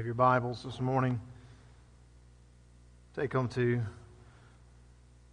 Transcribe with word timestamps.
have 0.00 0.06
your 0.06 0.14
Bibles 0.14 0.62
this 0.62 0.80
morning, 0.80 1.20
take 3.14 3.32
them 3.32 3.48
to 3.48 3.82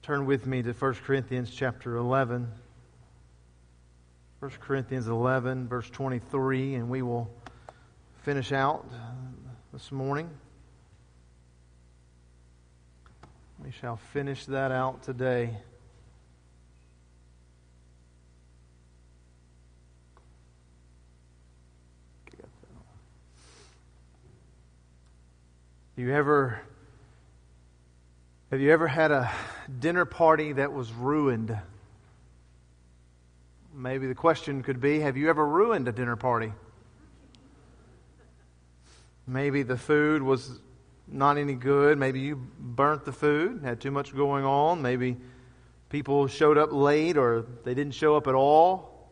turn 0.01 0.25
with 0.25 0.45
me 0.45 0.61
to 0.61 0.73
1 0.73 0.93
Corinthians 1.05 1.49
chapter 1.49 1.95
11. 1.95 2.51
1 4.39 4.51
Corinthians 4.59 5.07
11, 5.07 5.69
verse 5.69 5.89
23, 5.89 6.75
and 6.75 6.89
we 6.89 7.01
will 7.01 7.29
finish 8.23 8.51
out 8.51 8.85
uh, 8.91 8.97
this 9.71 9.89
morning. 9.89 10.29
We 13.63 13.71
shall 13.71 13.95
finish 13.95 14.47
that 14.47 14.73
out 14.73 15.01
today. 15.01 15.55
You 25.97 26.13
ever 26.13 26.61
have 28.51 28.61
you 28.61 28.71
ever 28.71 28.87
had 28.87 29.09
a 29.09 29.31
dinner 29.79 30.05
party 30.05 30.53
that 30.53 30.71
was 30.71 30.93
ruined? 30.93 31.57
Maybe 33.73 34.05
the 34.05 34.13
question 34.13 34.61
could 34.61 34.79
be 34.79 34.99
Have 34.99 35.17
you 35.17 35.27
ever 35.27 35.43
ruined 35.43 35.87
a 35.87 35.91
dinner 35.91 36.15
party? 36.15 36.53
Maybe 39.25 39.63
the 39.63 39.75
food 39.75 40.21
was 40.21 40.59
not 41.07 41.39
any 41.39 41.55
good. 41.55 41.97
Maybe 41.97 42.19
you 42.19 42.35
burnt 42.59 43.03
the 43.03 43.11
food, 43.11 43.63
had 43.63 43.81
too 43.81 43.89
much 43.89 44.15
going 44.15 44.45
on. 44.45 44.83
Maybe 44.83 45.17
people 45.89 46.27
showed 46.27 46.59
up 46.59 46.71
late 46.71 47.17
or 47.17 47.43
they 47.63 47.73
didn't 47.73 47.95
show 47.95 48.15
up 48.15 48.27
at 48.27 48.35
all. 48.35 49.09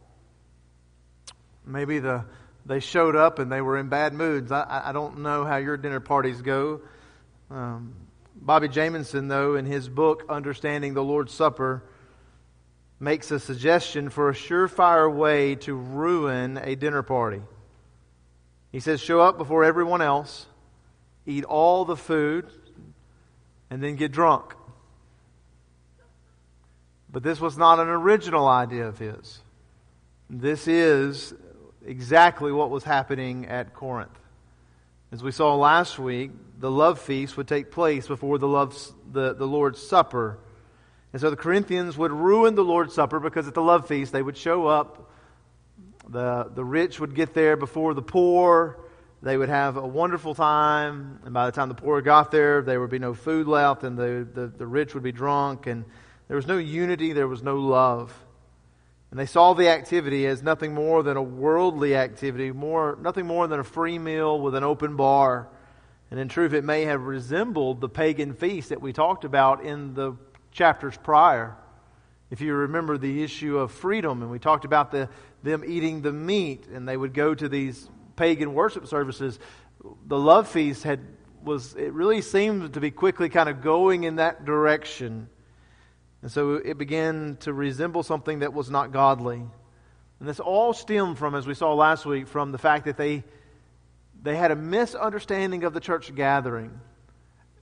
Maybe 1.65 1.97
the 1.97 2.25
they 2.65 2.79
showed 2.79 3.15
up 3.15 3.39
and 3.39 3.51
they 3.51 3.61
were 3.61 3.77
in 3.77 3.89
bad 3.89 4.13
moods. 4.13 4.51
I, 4.51 4.83
I 4.85 4.91
don't 4.91 5.19
know 5.19 5.45
how 5.45 5.57
your 5.57 5.77
dinner 5.77 5.99
parties 5.99 6.41
go. 6.41 6.81
Um, 7.51 7.93
Bobby 8.35 8.67
Jamieson, 8.67 9.27
though, 9.27 9.55
in 9.55 9.65
his 9.65 9.87
book, 9.87 10.23
Understanding 10.29 10.93
the 10.93 11.03
Lord's 11.03 11.33
Supper, 11.33 11.83
makes 12.99 13.29
a 13.31 13.39
suggestion 13.39 14.09
for 14.09 14.29
a 14.29 14.33
surefire 14.33 15.13
way 15.13 15.55
to 15.55 15.75
ruin 15.75 16.57
a 16.57 16.75
dinner 16.75 17.03
party. 17.03 17.41
He 18.71 18.79
says, 18.79 18.99
Show 18.99 19.21
up 19.21 19.37
before 19.37 19.63
everyone 19.63 20.01
else, 20.01 20.47
eat 21.25 21.43
all 21.43 21.85
the 21.85 21.95
food, 21.95 22.49
and 23.69 23.81
then 23.81 23.95
get 23.95 24.11
drunk. 24.11 24.53
But 27.11 27.23
this 27.23 27.39
was 27.39 27.57
not 27.57 27.79
an 27.79 27.87
original 27.87 28.47
idea 28.47 28.87
of 28.87 28.97
his. 28.97 29.39
This 30.29 30.67
is 30.67 31.33
exactly 31.85 32.51
what 32.51 32.69
was 32.69 32.83
happening 32.83 33.45
at 33.47 33.73
Corinth. 33.73 34.17
As 35.11 35.23
we 35.23 35.31
saw 35.31 35.55
last 35.55 35.99
week, 35.99 36.31
the 36.59 36.71
love 36.71 36.99
feast 36.99 37.37
would 37.37 37.47
take 37.47 37.71
place 37.71 38.07
before 38.07 38.37
the, 38.37 38.47
love, 38.47 38.75
the, 39.11 39.33
the 39.33 39.45
Lord's 39.45 39.81
Supper. 39.81 40.39
And 41.13 41.21
so 41.21 41.29
the 41.29 41.35
Corinthians 41.37 41.97
would 41.97 42.11
ruin 42.11 42.55
the 42.55 42.63
Lord's 42.63 42.93
Supper 42.93 43.19
because 43.19 43.47
at 43.47 43.53
the 43.53 43.61
love 43.61 43.87
feast 43.87 44.11
they 44.11 44.21
would 44.21 44.35
show 44.35 44.67
up. 44.67 45.11
The, 46.09 46.51
the 46.53 46.65
rich 46.65 46.99
would 46.99 47.15
get 47.15 47.33
there 47.33 47.55
before 47.55 47.93
the 47.93 48.01
poor. 48.01 48.79
They 49.21 49.37
would 49.37 49.49
have 49.49 49.77
a 49.77 49.87
wonderful 49.87 50.35
time. 50.35 51.19
And 51.23 51.33
by 51.33 51.45
the 51.45 51.51
time 51.51 51.69
the 51.69 51.75
poor 51.75 52.01
got 52.01 52.31
there, 52.31 52.61
there 52.61 52.79
would 52.81 52.89
be 52.89 52.99
no 52.99 53.13
food 53.13 53.47
left, 53.47 53.83
and 53.83 53.97
the, 53.97 54.27
the, 54.33 54.47
the 54.47 54.67
rich 54.67 54.93
would 54.93 55.03
be 55.03 55.11
drunk. 55.11 55.67
And 55.67 55.85
there 56.27 56.35
was 56.35 56.47
no 56.47 56.57
unity, 56.57 57.13
there 57.13 57.27
was 57.27 57.41
no 57.41 57.57
love. 57.57 58.13
And 59.15 59.19
they 59.21 59.27
saw 59.27 59.53
the 59.53 59.69
activity 59.69 60.27
as 60.27 60.43
nothing 60.43 60.73
more 60.73 61.01
than 61.01 61.15
a 61.15 61.23
worldly 61.23 61.95
activity, 61.95 62.51
more, 62.51 62.97
nothing 63.01 63.25
more 63.25 63.47
than 63.47 63.61
a 63.61 63.63
free 63.63 63.97
meal 63.97 64.41
with 64.41 64.55
an 64.55 64.65
open 64.65 64.97
bar. 64.97 65.47
And 66.11 66.19
in 66.19 66.27
truth, 66.27 66.51
it 66.51 66.65
may 66.65 66.83
have 66.83 67.03
resembled 67.03 67.79
the 67.79 67.87
pagan 67.87 68.33
feast 68.33 68.67
that 68.67 68.81
we 68.81 68.91
talked 68.91 69.23
about 69.23 69.63
in 69.63 69.93
the 69.93 70.17
chapters 70.51 70.97
prior. 70.97 71.55
If 72.29 72.41
you 72.41 72.53
remember 72.55 72.97
the 72.97 73.23
issue 73.23 73.57
of 73.57 73.71
freedom, 73.71 74.21
and 74.21 74.29
we 74.29 74.37
talked 74.37 74.65
about 74.65 74.91
the, 74.91 75.07
them 75.43 75.63
eating 75.65 76.01
the 76.01 76.11
meat, 76.11 76.67
and 76.67 76.85
they 76.85 76.97
would 76.97 77.13
go 77.13 77.33
to 77.33 77.47
these 77.47 77.89
pagan 78.17 78.53
worship 78.53 78.85
services, 78.85 79.39
the 80.07 80.19
love 80.19 80.49
feast 80.49 80.83
had 80.83 80.99
was 81.41 81.73
it 81.75 81.93
really 81.93 82.21
seemed 82.21 82.73
to 82.73 82.81
be 82.81 82.91
quickly 82.91 83.29
kind 83.29 83.47
of 83.47 83.61
going 83.61 84.03
in 84.03 84.17
that 84.17 84.43
direction. 84.43 85.29
And 86.25 86.31
so 86.31 86.55
it 86.55 86.79
began 86.79 87.37
to 87.41 87.53
resemble 87.53 88.01
something 88.01 88.39
that 88.39 88.51
was 88.51 88.71
not 88.71 88.91
godly. 88.91 89.43
And 90.19 90.27
this 90.27 90.39
all 90.39 90.73
stemmed 90.73 91.19
from, 91.19 91.35
as 91.35 91.45
we 91.45 91.53
saw 91.53 91.75
last 91.75 92.03
week, 92.03 92.27
from 92.27 92.51
the 92.51 92.57
fact 92.57 92.85
that 92.85 92.97
they, 92.97 93.23
they 94.23 94.35
had 94.35 94.49
a 94.49 94.55
misunderstanding 94.55 95.65
of 95.65 95.75
the 95.75 95.79
church 95.79 96.15
gathering. 96.15 96.79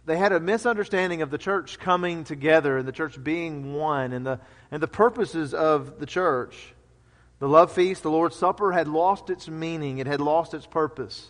They 0.06 0.16
had 0.16 0.32
a 0.32 0.40
misunderstanding 0.40 1.22
of 1.22 1.30
the 1.30 1.38
church 1.38 1.78
coming 1.78 2.24
together 2.24 2.78
and 2.78 2.88
the 2.88 2.94
church 2.94 3.22
being 3.22 3.74
one 3.74 4.14
and 4.14 4.26
the, 4.26 4.40
and 4.72 4.82
the 4.82 4.88
purposes 4.88 5.54
of 5.54 6.00
the 6.00 6.06
church. 6.06 6.74
The 7.40 7.50
love 7.50 7.74
feast, 7.74 8.02
the 8.02 8.12
Lord's 8.12 8.38
Supper, 8.38 8.72
had 8.72 8.88
lost 8.88 9.30
its 9.30 9.50
meaning, 9.50 9.98
it 9.98 10.08
had 10.08 10.22
lost 10.22 10.54
its 10.54 10.66
purpose. 10.66 11.30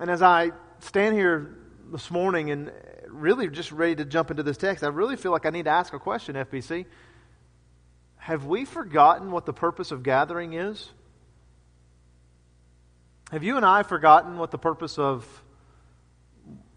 And 0.00 0.10
as 0.10 0.20
I 0.20 0.50
stand 0.80 1.14
here 1.14 1.56
this 1.92 2.10
morning 2.10 2.50
and 2.50 2.72
really 3.10 3.48
just 3.48 3.72
ready 3.72 3.96
to 3.96 4.04
jump 4.04 4.30
into 4.30 4.42
this 4.42 4.56
text, 4.56 4.84
I 4.84 4.88
really 4.88 5.16
feel 5.16 5.32
like 5.32 5.46
I 5.46 5.50
need 5.50 5.64
to 5.64 5.70
ask 5.70 5.92
a 5.92 5.98
question, 5.98 6.36
FBC. 6.36 6.86
Have 8.16 8.44
we 8.44 8.64
forgotten 8.64 9.30
what 9.30 9.46
the 9.46 9.52
purpose 9.52 9.90
of 9.90 10.02
gathering 10.02 10.52
is? 10.52 10.90
Have 13.30 13.42
you 13.42 13.56
and 13.56 13.64
I 13.64 13.82
forgotten 13.82 14.38
what 14.38 14.50
the 14.50 14.58
purpose 14.58 14.98
of 14.98 15.42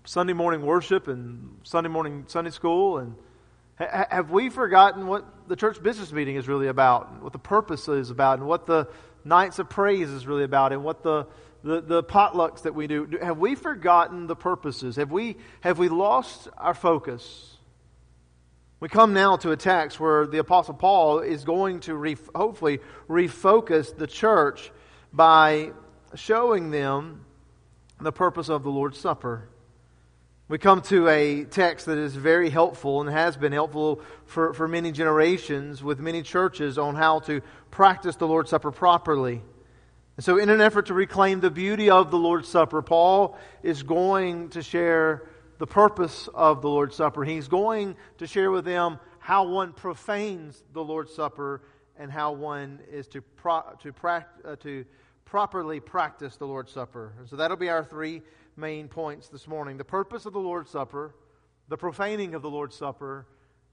Sunday 0.05 0.33
morning 0.33 0.65
worship 0.65 1.07
and 1.07 1.59
Sunday 1.63 1.89
morning 1.89 2.25
Sunday 2.27 2.49
school 2.49 2.97
and 2.97 3.15
ha- 3.77 4.07
have 4.09 4.31
we 4.31 4.49
forgotten 4.49 5.07
what 5.07 5.25
the 5.47 5.55
church 5.55 5.81
business 5.81 6.11
meeting 6.11 6.35
is 6.35 6.47
really 6.47 6.67
about, 6.67 7.21
what 7.21 7.33
the 7.33 7.39
purpose 7.39 7.87
is 7.87 8.09
about, 8.09 8.39
and 8.39 8.47
what 8.47 8.65
the 8.65 8.87
nights 9.23 9.59
of 9.59 9.69
praise 9.69 10.09
is 10.09 10.25
really 10.25 10.43
about, 10.43 10.73
and 10.73 10.83
what 10.83 11.03
the 11.03 11.27
the, 11.63 11.81
the 11.81 12.03
potlucks 12.03 12.63
that 12.63 12.73
we 12.73 12.87
do, 12.87 13.07
have 13.21 13.37
we 13.37 13.55
forgotten 13.55 14.27
the 14.27 14.35
purposes? 14.35 14.95
Have 14.95 15.11
we, 15.11 15.37
have 15.61 15.77
we 15.77 15.89
lost 15.89 16.47
our 16.57 16.73
focus? 16.73 17.57
We 18.79 18.89
come 18.89 19.13
now 19.13 19.35
to 19.37 19.51
a 19.51 19.57
text 19.57 19.99
where 19.99 20.25
the 20.25 20.39
Apostle 20.39 20.73
Paul 20.73 21.19
is 21.19 21.43
going 21.43 21.81
to 21.81 21.93
re, 21.93 22.17
hopefully 22.33 22.79
refocus 23.07 23.95
the 23.95 24.07
church 24.07 24.71
by 25.13 25.71
showing 26.15 26.71
them 26.71 27.25
the 27.99 28.11
purpose 28.11 28.49
of 28.49 28.63
the 28.63 28.71
Lord's 28.71 28.97
Supper. 28.97 29.47
We 30.47 30.57
come 30.57 30.81
to 30.81 31.07
a 31.07 31.45
text 31.45 31.85
that 31.85 31.97
is 31.97 32.15
very 32.15 32.49
helpful 32.49 32.99
and 33.01 33.09
has 33.09 33.37
been 33.37 33.53
helpful 33.53 34.01
for, 34.25 34.53
for 34.53 34.67
many 34.67 34.91
generations 34.91 35.83
with 35.83 35.99
many 35.99 36.23
churches 36.23 36.77
on 36.77 36.95
how 36.95 37.19
to 37.21 37.41
practice 37.69 38.15
the 38.15 38.27
Lord's 38.27 38.49
Supper 38.49 38.71
properly. 38.71 39.43
And 40.17 40.25
so, 40.25 40.37
in 40.37 40.49
an 40.49 40.59
effort 40.59 40.87
to 40.87 40.93
reclaim 40.93 41.39
the 41.39 41.49
beauty 41.49 41.89
of 41.89 42.11
the 42.11 42.17
Lord's 42.17 42.49
Supper, 42.49 42.81
Paul 42.81 43.37
is 43.63 43.81
going 43.81 44.49
to 44.49 44.61
share 44.61 45.29
the 45.57 45.67
purpose 45.67 46.27
of 46.33 46.61
the 46.61 46.67
Lord's 46.67 46.95
Supper. 46.95 47.23
He's 47.23 47.47
going 47.47 47.95
to 48.17 48.27
share 48.27 48.51
with 48.51 48.65
them 48.65 48.99
how 49.19 49.47
one 49.47 49.71
profanes 49.71 50.63
the 50.73 50.83
Lord's 50.83 51.13
Supper 51.13 51.61
and 51.97 52.11
how 52.11 52.33
one 52.33 52.81
is 52.91 53.07
to, 53.09 53.21
pro- 53.21 53.63
to, 53.81 53.93
pra- 53.93 54.25
uh, 54.43 54.55
to 54.57 54.85
properly 55.23 55.79
practice 55.79 56.35
the 56.35 56.47
Lord's 56.47 56.71
Supper. 56.71 57.13
And 57.17 57.29
so, 57.29 57.37
that'll 57.37 57.57
be 57.57 57.69
our 57.69 57.85
three 57.85 58.21
main 58.57 58.89
points 58.89 59.29
this 59.29 59.47
morning 59.47 59.77
the 59.77 59.85
purpose 59.85 60.25
of 60.25 60.33
the 60.33 60.39
Lord's 60.39 60.69
Supper, 60.69 61.15
the 61.69 61.77
profaning 61.77 62.35
of 62.35 62.41
the 62.41 62.49
Lord's 62.49 62.75
Supper, 62.75 63.27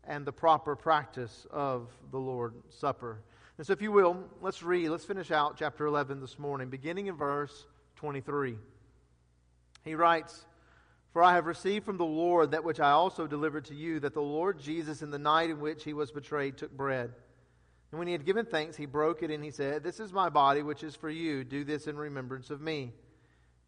and 0.05 0.25
the 0.25 0.33
proper 0.33 0.77
practice 0.77 1.47
of 1.51 1.91
the 2.13 2.19
Lord's 2.19 2.63
Supper. 2.77 3.23
And 3.59 3.67
so, 3.67 3.73
if 3.73 3.83
you 3.83 3.91
will, 3.91 4.23
let's 4.41 4.63
read, 4.63 4.89
let's 4.89 5.05
finish 5.05 5.33
out 5.33 5.57
chapter 5.59 5.85
11 5.85 6.21
this 6.21 6.39
morning, 6.39 6.69
beginning 6.69 7.09
in 7.09 7.17
verse 7.17 7.67
23. 7.97 8.57
He 9.85 9.95
writes, 9.97 10.47
For 11.13 11.25
I 11.25 11.35
have 11.35 11.47
received 11.47 11.85
from 11.85 11.97
the 11.97 12.05
Lord 12.05 12.53
that 12.53 12.63
which 12.63 12.79
I 12.79 12.93
also 12.93 13.27
delivered 13.27 13.65
to 13.65 13.75
you, 13.75 13.99
that 13.99 14.15
the 14.15 14.21
Lord 14.21 14.61
Jesus, 14.61 15.03
in 15.03 15.11
the 15.11 15.19
night 15.19 15.51
in 15.51 15.59
which 15.59 15.83
he 15.83 15.93
was 15.93 16.13
betrayed, 16.13 16.57
took 16.57 16.71
bread. 16.71 17.11
And 17.91 17.99
when 17.99 18.07
he 18.07 18.13
had 18.13 18.25
given 18.25 18.47
thanks, 18.47 18.77
he 18.77 18.87
broke 18.87 19.25
it, 19.25 19.31
and 19.33 19.43
he 19.43 19.51
said, 19.51 19.83
This 19.83 19.99
is 19.99 20.13
my 20.13 20.29
body, 20.29 20.63
which 20.63 20.85
is 20.85 20.95
for 20.95 21.11
you. 21.11 21.43
Do 21.43 21.65
this 21.65 21.89
in 21.89 21.97
remembrance 21.97 22.51
of 22.51 22.61
me. 22.61 22.93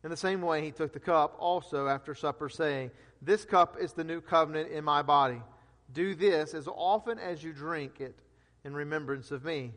In 0.04 0.10
the 0.10 0.16
same 0.16 0.40
way, 0.40 0.64
he 0.64 0.70
took 0.70 0.92
the 0.92 1.00
cup 1.00 1.34
also 1.40 1.88
after 1.88 2.14
supper, 2.14 2.48
saying, 2.48 2.92
This 3.20 3.44
cup 3.44 3.76
is 3.80 3.92
the 3.92 4.04
new 4.04 4.20
covenant 4.20 4.70
in 4.70 4.84
my 4.84 5.02
body. 5.02 5.42
Do 5.92 6.14
this 6.14 6.54
as 6.54 6.68
often 6.68 7.18
as 7.18 7.42
you 7.42 7.52
drink 7.52 8.00
it 8.00 8.16
in 8.64 8.74
remembrance 8.74 9.30
of 9.30 9.44
me. 9.44 9.72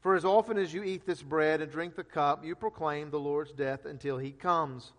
For 0.00 0.14
as 0.14 0.24
often 0.24 0.58
as 0.58 0.72
you 0.72 0.84
eat 0.84 1.06
this 1.06 1.22
bread 1.22 1.60
and 1.60 1.70
drink 1.70 1.96
the 1.96 2.04
cup, 2.04 2.44
you 2.44 2.54
proclaim 2.54 3.10
the 3.10 3.18
Lord's 3.18 3.52
death 3.52 3.84
until 3.84 4.18
he 4.18 4.30
comes. 4.30 4.92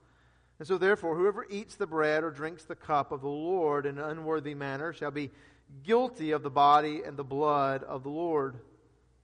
And 0.59 0.67
so, 0.67 0.77
therefore, 0.77 1.15
whoever 1.15 1.45
eats 1.49 1.75
the 1.75 1.87
bread 1.87 2.23
or 2.23 2.31
drinks 2.31 2.65
the 2.65 2.75
cup 2.75 3.13
of 3.13 3.21
the 3.21 3.29
Lord 3.29 3.85
in 3.85 3.97
an 3.97 4.03
unworthy 4.03 4.53
manner 4.53 4.91
shall 4.91 5.11
be 5.11 5.31
guilty 5.83 6.31
of 6.31 6.43
the 6.43 6.49
body 6.49 7.01
and 7.05 7.15
the 7.15 7.23
blood 7.23 7.83
of 7.83 8.03
the 8.03 8.09
Lord. 8.09 8.55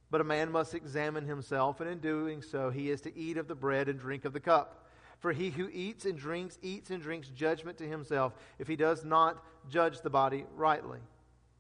But 0.09 0.21
a 0.21 0.25
man 0.25 0.49
must 0.49 0.73
examine 0.73 1.25
himself, 1.25 1.81
and 1.81 1.89
in 1.89 1.99
doing 1.99 2.41
so, 2.41 2.69
he 2.69 2.89
is 2.89 3.01
to 3.01 3.17
eat 3.17 3.37
of 3.37 3.49
the 3.49 3.55
bread 3.55 3.89
and 3.89 3.99
drink 3.99 4.23
of 4.23 4.31
the 4.31 4.39
cup. 4.39 4.87
For 5.19 5.33
he 5.33 5.49
who 5.49 5.67
eats 5.73 6.05
and 6.05 6.17
drinks, 6.17 6.57
eats 6.61 6.89
and 6.89 7.01
drinks 7.01 7.27
judgment 7.29 7.77
to 7.79 7.87
himself, 7.87 8.33
if 8.59 8.67
he 8.67 8.77
does 8.77 9.03
not 9.03 9.43
judge 9.69 10.01
the 10.01 10.09
body 10.09 10.45
rightly. 10.55 10.99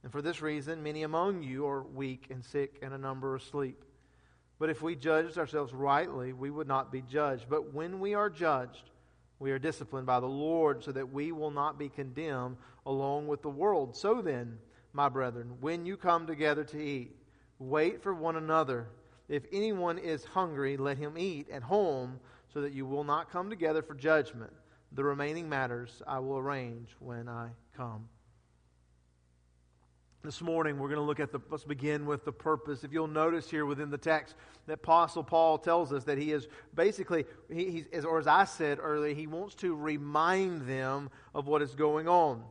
And 0.05 0.11
for 0.11 0.21
this 0.21 0.39
reason, 0.39 0.83
many 0.83 1.01
among 1.01 1.41
you 1.41 1.65
are 1.65 1.81
weak 1.81 2.27
and 2.29 2.45
sick, 2.45 2.77
and 2.83 2.93
a 2.93 2.97
number 2.97 3.35
asleep. 3.35 3.83
But 4.59 4.69
if 4.69 4.83
we 4.83 4.95
judged 4.95 5.39
ourselves 5.39 5.73
rightly, 5.73 6.31
we 6.31 6.51
would 6.51 6.67
not 6.67 6.91
be 6.91 7.01
judged. 7.01 7.47
But 7.49 7.73
when 7.73 7.99
we 7.99 8.13
are 8.13 8.29
judged, 8.29 8.91
we 9.39 9.49
are 9.49 9.57
disciplined 9.57 10.05
by 10.05 10.19
the 10.19 10.27
Lord, 10.27 10.83
so 10.83 10.91
that 10.91 11.11
we 11.11 11.31
will 11.31 11.49
not 11.49 11.79
be 11.79 11.89
condemned 11.89 12.57
along 12.85 13.25
with 13.25 13.41
the 13.41 13.49
world. 13.49 13.97
So 13.97 14.21
then, 14.21 14.59
my 14.93 15.09
brethren, 15.09 15.55
when 15.59 15.87
you 15.87 15.97
come 15.97 16.27
together 16.27 16.63
to 16.65 16.79
eat, 16.79 17.15
wait 17.57 18.03
for 18.03 18.13
one 18.13 18.35
another. 18.35 18.89
If 19.27 19.45
anyone 19.51 19.97
is 19.97 20.23
hungry, 20.23 20.77
let 20.77 20.99
him 20.99 21.17
eat 21.17 21.49
at 21.49 21.63
home, 21.63 22.19
so 22.53 22.61
that 22.61 22.73
you 22.73 22.85
will 22.85 23.05
not 23.05 23.31
come 23.31 23.49
together 23.49 23.81
for 23.81 23.95
judgment. 23.95 24.53
The 24.91 25.03
remaining 25.03 25.49
matters 25.49 26.03
I 26.05 26.19
will 26.19 26.37
arrange 26.37 26.95
when 26.99 27.27
I 27.27 27.49
come. 27.75 28.07
This 30.25 30.41
morning, 30.41 30.79
we're 30.79 30.87
going 30.87 30.99
to 30.99 31.05
look 31.05 31.19
at 31.19 31.31
the, 31.31 31.39
let's 31.51 31.65
begin 31.65 32.07
with 32.07 32.25
the 32.25 32.31
purpose. 32.31 32.83
If 32.83 32.91
you'll 32.91 33.05
notice 33.05 33.47
here 33.47 33.63
within 33.67 33.91
the 33.91 33.97
text, 33.99 34.33
that 34.65 34.73
Apostle 34.73 35.23
Paul 35.23 35.59
tells 35.59 35.93
us 35.93 36.03
that 36.05 36.17
he 36.17 36.31
is 36.31 36.47
basically, 36.73 37.25
he, 37.47 37.85
he's, 37.91 38.03
or 38.03 38.17
as 38.17 38.25
I 38.25 38.45
said 38.45 38.79
earlier, 38.81 39.13
he 39.13 39.27
wants 39.27 39.53
to 39.55 39.75
remind 39.75 40.63
them 40.67 41.11
of 41.35 41.45
what 41.45 41.61
is 41.61 41.75
going 41.75 42.07
on. 42.07 42.43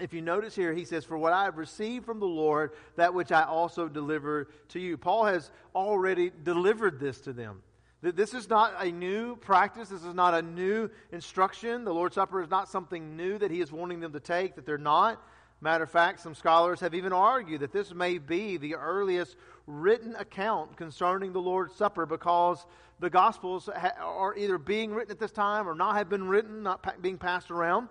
If 0.00 0.14
you 0.14 0.22
notice 0.22 0.54
here, 0.54 0.72
he 0.72 0.86
says, 0.86 1.04
For 1.04 1.18
what 1.18 1.34
I 1.34 1.44
have 1.44 1.58
received 1.58 2.06
from 2.06 2.18
the 2.18 2.24
Lord, 2.24 2.70
that 2.96 3.12
which 3.12 3.30
I 3.30 3.42
also 3.42 3.88
deliver 3.88 4.48
to 4.68 4.80
you. 4.80 4.96
Paul 4.96 5.26
has 5.26 5.50
already 5.74 6.32
delivered 6.44 6.98
this 6.98 7.20
to 7.20 7.34
them. 7.34 7.60
This 8.00 8.32
is 8.32 8.48
not 8.48 8.72
a 8.78 8.90
new 8.90 9.36
practice. 9.36 9.90
This 9.90 10.02
is 10.02 10.14
not 10.14 10.32
a 10.32 10.40
new 10.40 10.88
instruction. 11.12 11.84
The 11.84 11.92
Lord's 11.92 12.14
Supper 12.14 12.40
is 12.40 12.48
not 12.48 12.70
something 12.70 13.18
new 13.18 13.36
that 13.36 13.50
he 13.50 13.60
is 13.60 13.70
wanting 13.70 14.00
them 14.00 14.14
to 14.14 14.20
take, 14.20 14.54
that 14.54 14.64
they're 14.64 14.78
not. 14.78 15.22
Matter 15.62 15.84
of 15.84 15.90
fact, 15.90 16.18
some 16.18 16.34
scholars 16.34 16.80
have 16.80 16.92
even 16.92 17.12
argued 17.12 17.60
that 17.60 17.70
this 17.70 17.94
may 17.94 18.18
be 18.18 18.56
the 18.56 18.74
earliest 18.74 19.36
written 19.68 20.16
account 20.16 20.76
concerning 20.76 21.32
the 21.32 21.40
Lord's 21.40 21.72
Supper 21.76 22.04
because 22.04 22.66
the 22.98 23.08
Gospels 23.08 23.68
are 23.68 24.36
either 24.36 24.58
being 24.58 24.92
written 24.92 25.12
at 25.12 25.20
this 25.20 25.30
time 25.30 25.68
or 25.68 25.76
not 25.76 25.94
have 25.94 26.08
been 26.08 26.26
written, 26.26 26.64
not 26.64 27.00
being 27.00 27.16
passed 27.16 27.52
around. 27.52 27.88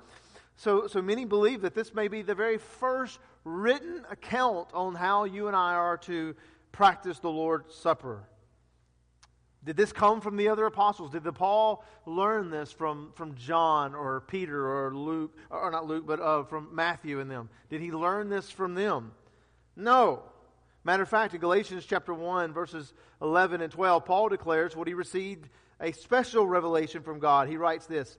So, 0.57 0.85
so 0.88 1.01
many 1.01 1.23
believe 1.23 1.62
that 1.62 1.73
this 1.73 1.94
may 1.94 2.09
be 2.09 2.21
the 2.21 2.35
very 2.35 2.57
first 2.57 3.19
written 3.45 4.03
account 4.12 4.67
on 4.74 4.94
how 4.94 5.24
you 5.24 5.47
and 5.47 5.56
I 5.56 5.74
are 5.74 5.95
to 6.00 6.35
practice 6.74 7.19
the 7.19 7.29
Lord's 7.29 7.74
Supper. 7.74 8.19
Did 9.63 9.78
this 9.78 9.94
come 9.94 10.22
from 10.22 10.38
the 10.38 10.50
other 10.50 10.66
apostles? 10.66 11.12
Did 11.12 11.24
the 11.24 11.31
Paul 11.31 11.84
learn 12.08 12.50
this 12.50 12.72
from, 12.72 13.12
from 13.16 13.36
John 13.36 13.94
or 13.94 14.22
Peter 14.22 14.68
or 14.68 14.96
Luke, 14.96 15.38
or 15.52 15.69
not 15.69 15.86
Luke, 15.86 16.06
but 16.08 16.19
uh, 16.19 16.44
from 16.44 16.74
Matthew 16.74 17.19
and 17.19 17.30
them? 17.30 17.50
Did 17.69 17.81
he 17.81 17.92
learn 17.92 18.30
this 18.30 18.50
from 18.50 18.74
them? 18.74 19.12
No. 19.75 20.24
Matter 20.84 21.04
of 21.04 21.10
fact, 21.10 21.36
in 21.36 21.40
Galatians 21.40 21.86
chapter 21.86 22.12
1, 22.12 22.54
verses 22.54 22.92
11 23.22 23.62
and 23.62 23.72
12, 23.72 24.04
Paul 24.04 24.30
declares 24.30 24.75
what 24.75 24.88
he 24.88 24.96
received 24.96 25.48
a 25.80 25.92
special 25.92 26.48
revelation 26.48 27.04
from 27.04 27.19
God. 27.19 27.48
He 27.48 27.58
writes 27.58 27.86
this. 27.86 28.18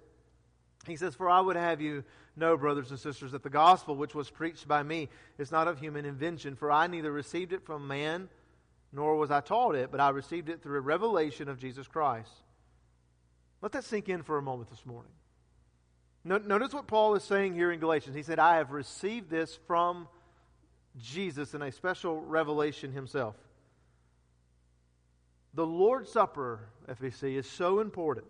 He 0.87 0.95
says, 0.95 1.17
For 1.17 1.29
I 1.29 1.41
would 1.41 1.57
have 1.57 1.81
you 1.81 2.05
know, 2.37 2.57
brothers 2.57 2.91
and 2.91 2.99
sisters, 2.99 3.33
that 3.33 3.43
the 3.43 3.51
gospel 3.51 3.97
which 3.97 4.15
was 4.15 4.31
preached 4.31 4.69
by 4.69 4.85
me 4.85 5.09
is 5.39 5.51
not 5.51 5.67
of 5.67 5.81
human 5.81 6.05
invention, 6.05 6.55
for 6.55 6.71
I 6.71 6.87
neither 6.87 7.11
received 7.11 7.53
it 7.53 7.67
from 7.67 7.89
man 7.89 8.29
nor 8.93 9.17
was 9.17 9.31
I 9.31 9.41
taught 9.41 9.75
it, 9.75 9.91
but 9.91 10.01
I 10.01 10.11
received 10.11 10.49
it 10.49 10.63
through 10.63 10.79
a 10.79 10.83
revelation 10.83 11.49
of 11.49 11.59
Jesus 11.59 11.87
Christ. 11.89 12.31
Let 13.61 13.73
that 13.73 13.85
sink 13.85 14.09
in 14.09 14.23
for 14.23 14.39
a 14.39 14.43
moment 14.43 14.71
this 14.71 14.85
morning. 14.85 15.13
Notice 16.25 16.73
what 16.73 16.87
Paul 16.87 17.15
is 17.15 17.25
saying 17.25 17.55
here 17.55 17.73
in 17.73 17.81
Galatians. 17.81 18.15
He 18.15 18.23
said, 18.23 18.39
I 18.39 18.57
have 18.57 18.71
received 18.71 19.29
this 19.29 19.59
from 19.67 20.07
Jesus 21.01 21.55
in 21.55 21.63
a 21.63 21.73
special 21.73 22.21
revelation 22.21 22.93
himself. 22.93 23.35
The 25.55 25.67
Lord's 25.67 26.11
Supper, 26.11 26.61
FBC, 26.89 27.37
is 27.37 27.47
so 27.49 27.81
important 27.81 28.27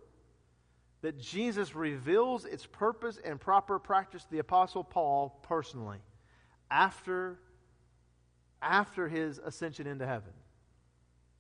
that 1.03 1.21
Jesus 1.21 1.75
reveals 1.75 2.45
its 2.45 2.65
purpose 2.65 3.19
and 3.25 3.41
proper 3.41 3.79
practice 3.79 4.25
to 4.25 4.31
the 4.31 4.39
Apostle 4.39 4.85
Paul 4.85 5.41
personally 5.43 5.99
after, 6.71 7.39
after 8.63 9.09
his 9.09 9.39
ascension 9.39 9.87
into 9.87 10.07
heaven. 10.07 10.33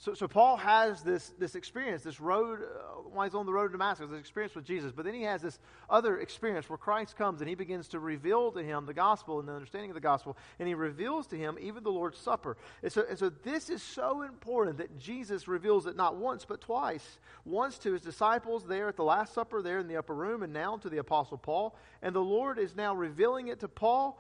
So, 0.02 0.14
so 0.14 0.26
Paul 0.26 0.56
has 0.56 1.04
this, 1.04 1.32
this 1.38 1.54
experience, 1.54 2.02
this 2.02 2.20
road, 2.20 2.58
uh, 2.62 3.02
while 3.12 3.24
he's 3.24 3.36
on 3.36 3.46
the 3.46 3.52
road 3.52 3.68
to 3.68 3.72
Damascus, 3.72 4.10
this 4.10 4.18
experience 4.18 4.52
with 4.52 4.64
Jesus. 4.64 4.90
But 4.90 5.04
then 5.04 5.14
he 5.14 5.22
has 5.22 5.42
this 5.42 5.60
other 5.88 6.18
experience 6.18 6.68
where 6.68 6.76
Christ 6.76 7.14
comes 7.14 7.40
and 7.40 7.48
he 7.48 7.54
begins 7.54 7.86
to 7.88 8.00
reveal 8.00 8.50
to 8.50 8.64
him 8.64 8.84
the 8.84 8.94
gospel 8.94 9.38
and 9.38 9.46
the 9.46 9.52
understanding 9.52 9.90
of 9.90 9.94
the 9.94 10.00
gospel. 10.00 10.36
And 10.58 10.66
he 10.66 10.74
reveals 10.74 11.28
to 11.28 11.36
him 11.36 11.56
even 11.60 11.84
the 11.84 11.92
Lord's 11.92 12.18
Supper. 12.18 12.56
And 12.82 12.90
so, 12.90 13.04
and 13.08 13.16
so 13.16 13.30
this 13.30 13.70
is 13.70 13.80
so 13.80 14.22
important 14.22 14.78
that 14.78 14.98
Jesus 14.98 15.46
reveals 15.46 15.86
it 15.86 15.94
not 15.94 16.16
once, 16.16 16.44
but 16.44 16.60
twice. 16.60 17.20
Once 17.44 17.78
to 17.78 17.92
his 17.92 18.02
disciples 18.02 18.66
there 18.66 18.88
at 18.88 18.96
the 18.96 19.04
Last 19.04 19.32
Supper, 19.32 19.62
there 19.62 19.78
in 19.78 19.86
the 19.86 19.98
upper 19.98 20.16
room, 20.16 20.42
and 20.42 20.52
now 20.52 20.78
to 20.78 20.88
the 20.88 20.98
Apostle 20.98 21.38
Paul. 21.38 21.76
And 22.02 22.12
the 22.12 22.18
Lord 22.18 22.58
is 22.58 22.74
now 22.74 22.92
revealing 22.92 23.46
it 23.46 23.60
to 23.60 23.68
Paul 23.68 24.18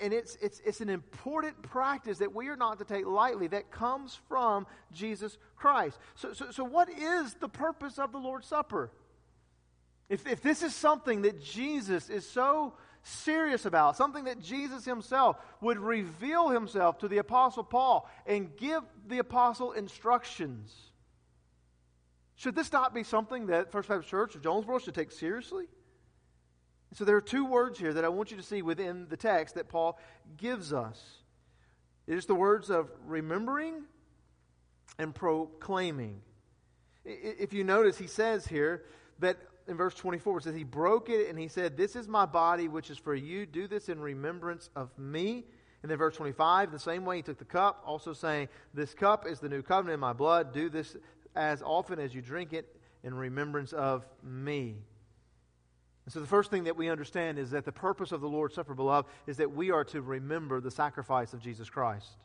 and 0.00 0.12
it's, 0.12 0.36
it's, 0.40 0.60
it's 0.64 0.80
an 0.80 0.88
important 0.88 1.60
practice 1.62 2.18
that 2.18 2.34
we 2.34 2.48
are 2.48 2.56
not 2.56 2.78
to 2.78 2.84
take 2.84 3.06
lightly 3.06 3.48
that 3.48 3.70
comes 3.70 4.18
from 4.28 4.66
Jesus 4.92 5.38
Christ. 5.56 5.98
So, 6.14 6.32
so, 6.32 6.50
so 6.50 6.64
what 6.64 6.88
is 6.88 7.34
the 7.34 7.48
purpose 7.48 7.98
of 7.98 8.12
the 8.12 8.18
Lord's 8.18 8.46
Supper? 8.46 8.90
If, 10.08 10.26
if 10.26 10.42
this 10.42 10.62
is 10.62 10.74
something 10.74 11.22
that 11.22 11.42
Jesus 11.42 12.10
is 12.10 12.28
so 12.28 12.74
serious 13.02 13.64
about, 13.64 13.96
something 13.96 14.24
that 14.24 14.40
Jesus 14.40 14.84
himself 14.84 15.36
would 15.60 15.78
reveal 15.78 16.48
himself 16.48 16.98
to 16.98 17.08
the 17.08 17.18
Apostle 17.18 17.64
Paul 17.64 18.08
and 18.26 18.56
give 18.56 18.82
the 19.08 19.18
Apostle 19.18 19.72
instructions, 19.72 20.72
should 22.36 22.54
this 22.54 22.72
not 22.72 22.94
be 22.94 23.02
something 23.02 23.46
that 23.46 23.72
First 23.72 23.88
Baptist 23.88 24.10
Church 24.10 24.34
of 24.34 24.42
Jonesboro 24.42 24.78
should 24.78 24.94
take 24.94 25.10
seriously? 25.10 25.66
So 26.94 27.04
there 27.04 27.16
are 27.16 27.22
two 27.22 27.44
words 27.44 27.78
here 27.78 27.94
that 27.94 28.04
I 28.04 28.08
want 28.08 28.30
you 28.30 28.36
to 28.36 28.42
see 28.42 28.60
within 28.60 29.06
the 29.08 29.16
text 29.16 29.54
that 29.54 29.68
Paul 29.68 29.98
gives 30.36 30.72
us. 30.72 31.00
It 32.06 32.18
is 32.18 32.26
the 32.26 32.34
words 32.34 32.70
of 32.70 32.90
remembering 33.06 33.84
and 34.98 35.14
proclaiming. 35.14 36.20
If 37.04 37.52
you 37.52 37.64
notice, 37.64 37.96
he 37.96 38.06
says 38.06 38.46
here 38.46 38.84
that 39.20 39.38
in 39.68 39.76
verse 39.76 39.94
24, 39.94 40.38
it 40.38 40.44
says, 40.44 40.54
He 40.54 40.64
broke 40.64 41.08
it 41.08 41.28
and 41.28 41.38
he 41.38 41.48
said, 41.48 41.76
This 41.76 41.96
is 41.96 42.08
my 42.08 42.26
body, 42.26 42.68
which 42.68 42.90
is 42.90 42.98
for 42.98 43.14
you. 43.14 43.46
Do 43.46 43.66
this 43.66 43.88
in 43.88 44.00
remembrance 44.00 44.68
of 44.76 44.96
me. 44.98 45.44
And 45.82 45.90
then 45.90 45.98
verse 45.98 46.16
25, 46.16 46.70
the 46.70 46.78
same 46.78 47.04
way 47.04 47.16
he 47.16 47.22
took 47.22 47.38
the 47.38 47.44
cup, 47.44 47.82
also 47.84 48.12
saying, 48.12 48.48
This 48.72 48.94
cup 48.94 49.26
is 49.26 49.40
the 49.40 49.48
new 49.48 49.62
covenant 49.62 49.94
in 49.94 50.00
my 50.00 50.12
blood. 50.12 50.52
Do 50.52 50.68
this 50.68 50.96
as 51.34 51.62
often 51.62 51.98
as 51.98 52.14
you 52.14 52.20
drink 52.20 52.52
it 52.52 52.76
in 53.02 53.14
remembrance 53.14 53.72
of 53.72 54.06
me. 54.22 54.76
And 56.04 56.12
so 56.12 56.20
the 56.20 56.26
first 56.26 56.50
thing 56.50 56.64
that 56.64 56.76
we 56.76 56.88
understand 56.88 57.38
is 57.38 57.50
that 57.50 57.64
the 57.64 57.72
purpose 57.72 58.12
of 58.12 58.20
the 58.20 58.28
Lord's 58.28 58.54
Supper, 58.54 58.74
beloved, 58.74 59.08
is 59.26 59.36
that 59.36 59.52
we 59.52 59.70
are 59.70 59.84
to 59.84 60.02
remember 60.02 60.60
the 60.60 60.70
sacrifice 60.70 61.32
of 61.32 61.40
Jesus 61.40 61.70
Christ. 61.70 62.16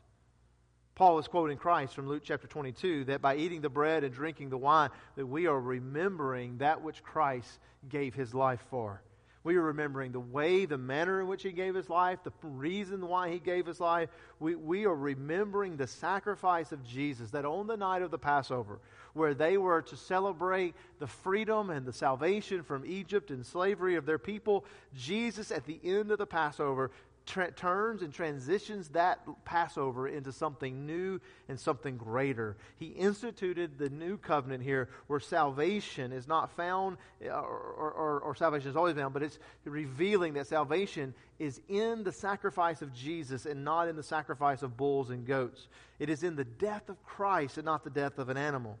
Paul 0.96 1.20
is 1.20 1.28
quoting 1.28 1.58
Christ 1.58 1.94
from 1.94 2.08
Luke 2.08 2.22
chapter 2.24 2.48
22 2.48 3.04
that 3.04 3.22
by 3.22 3.36
eating 3.36 3.60
the 3.60 3.68
bread 3.68 4.02
and 4.02 4.12
drinking 4.12 4.50
the 4.50 4.58
wine, 4.58 4.90
that 5.14 5.26
we 5.26 5.46
are 5.46 5.60
remembering 5.60 6.58
that 6.58 6.82
which 6.82 7.04
Christ 7.04 7.60
gave 7.88 8.14
his 8.14 8.34
life 8.34 8.64
for. 8.68 9.00
We 9.48 9.56
are 9.56 9.62
remembering 9.62 10.12
the 10.12 10.20
way, 10.20 10.66
the 10.66 10.76
manner 10.76 11.22
in 11.22 11.26
which 11.26 11.42
He 11.42 11.52
gave 11.52 11.74
His 11.74 11.88
life, 11.88 12.18
the 12.22 12.32
reason 12.42 13.08
why 13.08 13.30
He 13.30 13.38
gave 13.38 13.64
His 13.64 13.80
life. 13.80 14.10
We, 14.40 14.54
we 14.54 14.84
are 14.84 14.94
remembering 14.94 15.78
the 15.78 15.86
sacrifice 15.86 16.70
of 16.70 16.84
Jesus 16.84 17.30
that 17.30 17.46
on 17.46 17.66
the 17.66 17.78
night 17.78 18.02
of 18.02 18.10
the 18.10 18.18
Passover, 18.18 18.78
where 19.14 19.32
they 19.32 19.56
were 19.56 19.80
to 19.80 19.96
celebrate 19.96 20.74
the 20.98 21.06
freedom 21.06 21.70
and 21.70 21.86
the 21.86 21.94
salvation 21.94 22.62
from 22.62 22.84
Egypt 22.84 23.30
and 23.30 23.46
slavery 23.46 23.94
of 23.94 24.04
their 24.04 24.18
people, 24.18 24.66
Jesus 24.94 25.50
at 25.50 25.64
the 25.64 25.80
end 25.82 26.10
of 26.10 26.18
the 26.18 26.26
Passover 26.26 26.90
tra- 27.28 27.52
turns 27.52 28.02
and 28.02 28.12
transitions 28.12 28.88
that 28.88 29.20
Passover 29.44 30.08
into 30.08 30.32
something 30.32 30.86
new 30.86 31.20
and 31.48 31.60
something 31.60 31.96
greater. 31.96 32.56
He 32.76 32.86
instituted 32.86 33.78
the 33.78 33.90
new 33.90 34.16
covenant 34.16 34.62
here 34.62 34.88
where 35.06 35.20
salvation 35.20 36.12
is 36.12 36.26
not 36.26 36.50
found, 36.52 36.96
uh, 37.24 37.28
or, 37.28 37.92
or, 37.92 38.20
or 38.20 38.34
salvation 38.34 38.70
is 38.70 38.76
always 38.76 38.96
found, 38.96 39.12
but 39.12 39.22
it's 39.22 39.38
revealing 39.64 40.34
that 40.34 40.46
salvation 40.46 41.14
is 41.38 41.60
in 41.68 42.02
the 42.02 42.12
sacrifice 42.12 42.82
of 42.82 42.94
Jesus 42.94 43.46
and 43.46 43.64
not 43.64 43.88
in 43.88 43.96
the 43.96 44.02
sacrifice 44.02 44.62
of 44.62 44.76
bulls 44.76 45.10
and 45.10 45.26
goats. 45.26 45.68
It 45.98 46.08
is 46.08 46.22
in 46.22 46.34
the 46.34 46.44
death 46.44 46.88
of 46.88 47.02
Christ 47.04 47.58
and 47.58 47.66
not 47.66 47.84
the 47.84 47.90
death 47.90 48.18
of 48.18 48.30
an 48.30 48.36
animal. 48.36 48.78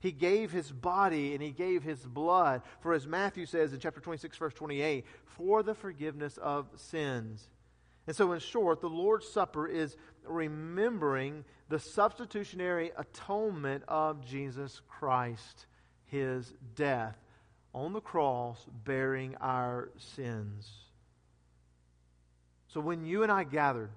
He 0.00 0.10
gave 0.10 0.50
his 0.50 0.70
body 0.70 1.32
and 1.32 1.42
he 1.42 1.52
gave 1.52 1.84
his 1.84 2.00
blood, 2.00 2.62
for 2.80 2.92
as 2.92 3.06
Matthew 3.06 3.46
says 3.46 3.72
in 3.72 3.78
chapter 3.78 4.00
26, 4.00 4.36
verse 4.36 4.54
28, 4.54 5.04
for 5.24 5.62
the 5.62 5.74
forgiveness 5.74 6.38
of 6.38 6.66
sins. 6.74 7.48
And 8.06 8.16
so, 8.16 8.32
in 8.32 8.40
short, 8.40 8.80
the 8.80 8.88
Lord's 8.88 9.28
Supper 9.28 9.66
is 9.66 9.96
remembering 10.24 11.44
the 11.68 11.78
substitutionary 11.78 12.90
atonement 12.96 13.84
of 13.88 14.24
Jesus 14.26 14.80
Christ 14.88 15.66
his 16.04 16.52
death 16.74 17.16
on 17.74 17.92
the 17.92 18.00
cross, 18.00 18.66
bearing 18.84 19.34
our 19.40 19.90
sins. 19.96 20.70
So 22.68 22.80
when 22.80 23.04
you 23.04 23.22
and 23.22 23.32
I 23.32 23.44
gather, 23.44 23.90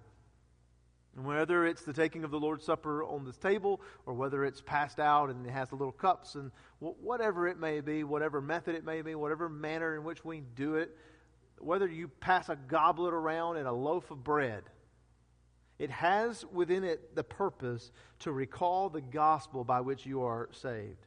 and 1.15 1.25
whether 1.25 1.65
it's 1.65 1.83
the 1.83 1.93
taking 1.93 2.23
of 2.23 2.31
the 2.31 2.39
Lord's 2.39 2.65
Supper 2.65 3.03
on 3.03 3.25
this 3.25 3.37
table, 3.37 3.81
or 4.05 4.13
whether 4.13 4.45
it's 4.45 4.61
passed 4.61 4.99
out 4.99 5.29
and 5.29 5.45
it 5.45 5.51
has 5.51 5.69
the 5.69 5.75
little 5.75 5.91
cups, 5.91 6.35
and 6.35 6.51
whatever 6.79 7.47
it 7.47 7.59
may 7.59 7.81
be, 7.81 8.03
whatever 8.03 8.41
method 8.41 8.75
it 8.75 8.85
may 8.85 9.01
be, 9.01 9.15
whatever 9.15 9.49
manner 9.49 9.95
in 9.95 10.03
which 10.03 10.23
we 10.23 10.41
do 10.41 10.75
it, 10.75 10.95
whether 11.59 11.87
you 11.87 12.07
pass 12.07 12.49
a 12.49 12.55
goblet 12.55 13.13
around 13.13 13.57
and 13.57 13.67
a 13.67 13.71
loaf 13.71 14.11
of 14.11 14.23
bread, 14.23 14.63
it 15.77 15.89
has 15.89 16.45
within 16.53 16.83
it 16.83 17.15
the 17.15 17.23
purpose 17.23 17.91
to 18.19 18.31
recall 18.31 18.89
the 18.89 19.01
gospel 19.01 19.63
by 19.63 19.81
which 19.81 20.05
you 20.05 20.23
are 20.23 20.49
saved. 20.51 21.05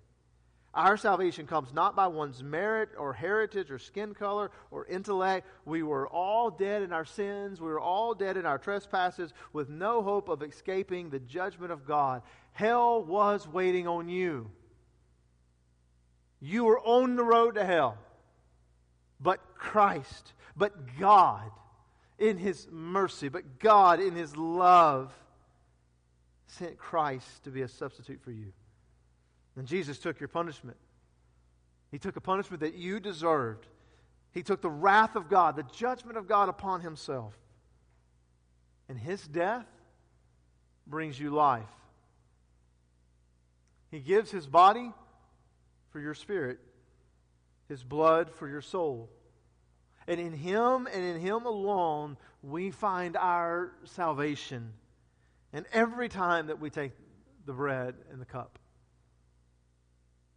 Our 0.74 0.96
salvation 0.96 1.46
comes 1.46 1.72
not 1.72 1.96
by 1.96 2.08
one's 2.08 2.42
merit 2.42 2.90
or 2.98 3.14
heritage 3.14 3.70
or 3.70 3.78
skin 3.78 4.14
color 4.14 4.50
or 4.70 4.86
intellect. 4.86 5.48
We 5.64 5.82
were 5.82 6.06
all 6.06 6.50
dead 6.50 6.82
in 6.82 6.92
our 6.92 7.06
sins. 7.06 7.60
We 7.60 7.68
were 7.68 7.80
all 7.80 8.14
dead 8.14 8.36
in 8.36 8.44
our 8.44 8.58
trespasses 8.58 9.32
with 9.52 9.70
no 9.70 10.02
hope 10.02 10.28
of 10.28 10.42
escaping 10.42 11.08
the 11.08 11.18
judgment 11.18 11.72
of 11.72 11.86
God. 11.86 12.22
Hell 12.52 13.02
was 13.02 13.48
waiting 13.48 13.88
on 13.88 14.08
you. 14.08 14.50
You 16.40 16.64
were 16.64 16.80
on 16.80 17.16
the 17.16 17.24
road 17.24 17.54
to 17.54 17.64
hell. 17.64 17.96
But 19.20 19.40
Christ, 19.56 20.32
but 20.58 20.98
God, 20.98 21.50
in 22.18 22.36
His 22.36 22.66
mercy, 22.70 23.28
but 23.28 23.58
God, 23.60 24.00
in 24.00 24.14
His 24.14 24.36
love, 24.36 25.12
sent 26.48 26.76
Christ 26.76 27.44
to 27.44 27.50
be 27.50 27.62
a 27.62 27.68
substitute 27.68 28.20
for 28.22 28.32
you. 28.32 28.52
And 29.56 29.66
Jesus 29.66 29.98
took 29.98 30.20
your 30.20 30.28
punishment. 30.28 30.76
He 31.90 31.98
took 31.98 32.16
a 32.16 32.20
punishment 32.20 32.60
that 32.60 32.74
you 32.74 33.00
deserved. 33.00 33.66
He 34.32 34.42
took 34.42 34.60
the 34.60 34.70
wrath 34.70 35.16
of 35.16 35.28
God, 35.28 35.56
the 35.56 35.64
judgment 35.74 36.18
of 36.18 36.28
God 36.28 36.48
upon 36.48 36.80
himself. 36.80 37.34
And 38.88 38.98
his 38.98 39.26
death 39.26 39.66
brings 40.86 41.18
you 41.18 41.30
life. 41.30 41.64
He 43.90 44.00
gives 44.00 44.30
his 44.30 44.46
body 44.46 44.92
for 45.90 46.00
your 46.00 46.14
spirit, 46.14 46.58
his 47.68 47.82
blood 47.82 48.30
for 48.30 48.48
your 48.48 48.60
soul. 48.60 49.08
And 50.08 50.18
in 50.18 50.32
him 50.32 50.88
and 50.92 51.04
in 51.04 51.20
him 51.20 51.44
alone, 51.44 52.16
we 52.42 52.70
find 52.70 53.14
our 53.16 53.72
salvation. 53.84 54.72
And 55.52 55.66
every 55.72 56.08
time 56.08 56.46
that 56.46 56.58
we 56.58 56.70
take 56.70 56.92
the 57.44 57.52
bread 57.52 57.94
and 58.10 58.20
the 58.20 58.24
cup, 58.24 58.58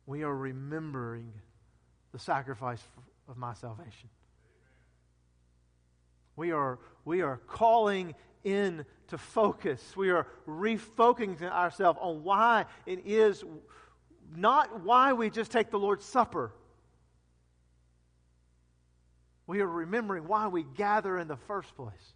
we 0.06 0.24
are 0.24 0.36
remembering 0.36 1.32
the 2.12 2.20
sacrifice 2.20 2.84
of 3.30 3.38
my 3.38 3.54
salvation. 3.54 4.10
We 6.36 6.52
are, 6.52 6.80
we 7.06 7.22
are 7.22 7.38
calling 7.48 8.14
in 8.44 8.86
to 9.08 9.18
focus. 9.18 9.96
We 9.96 10.10
are 10.10 10.28
refocusing 10.46 11.50
ourselves 11.50 11.98
on 12.02 12.24
why 12.24 12.66
it 12.86 13.06
is 13.06 13.44
not 14.36 14.82
why 14.82 15.14
we 15.14 15.30
just 15.30 15.52
take 15.52 15.72
the 15.72 15.80
Lord's 15.80 16.06
Supper. 16.06 16.52
We 19.52 19.60
are 19.60 19.68
remembering 19.68 20.30
why 20.30 20.48
we 20.48 20.64
gather 20.64 21.18
in 21.18 21.28
the 21.28 21.36
first 21.36 21.76
place. 21.76 22.14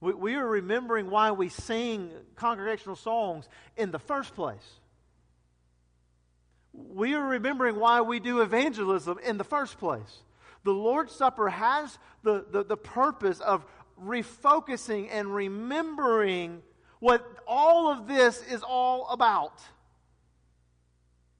We, 0.00 0.12
we 0.12 0.34
are 0.34 0.46
remembering 0.46 1.08
why 1.08 1.30
we 1.30 1.50
sing 1.50 2.10
congregational 2.34 2.96
songs 2.96 3.48
in 3.76 3.92
the 3.92 4.00
first 4.00 4.34
place 4.34 4.64
we 6.74 7.14
are 7.14 7.24
remembering 7.24 7.76
why 7.76 8.00
we 8.00 8.18
do 8.20 8.40
evangelism 8.40 9.18
in 9.24 9.38
the 9.38 9.44
first 9.44 9.78
place. 9.78 10.22
The 10.64 10.72
Lord's 10.72 11.14
Supper 11.14 11.48
has 11.48 11.98
the, 12.22 12.44
the, 12.50 12.64
the, 12.64 12.76
purpose 12.76 13.38
of 13.40 13.64
refocusing 14.02 15.08
and 15.12 15.32
remembering 15.32 16.62
what 16.98 17.24
all 17.46 17.92
of 17.92 18.08
this 18.08 18.42
is 18.42 18.62
all 18.62 19.08
about. 19.08 19.60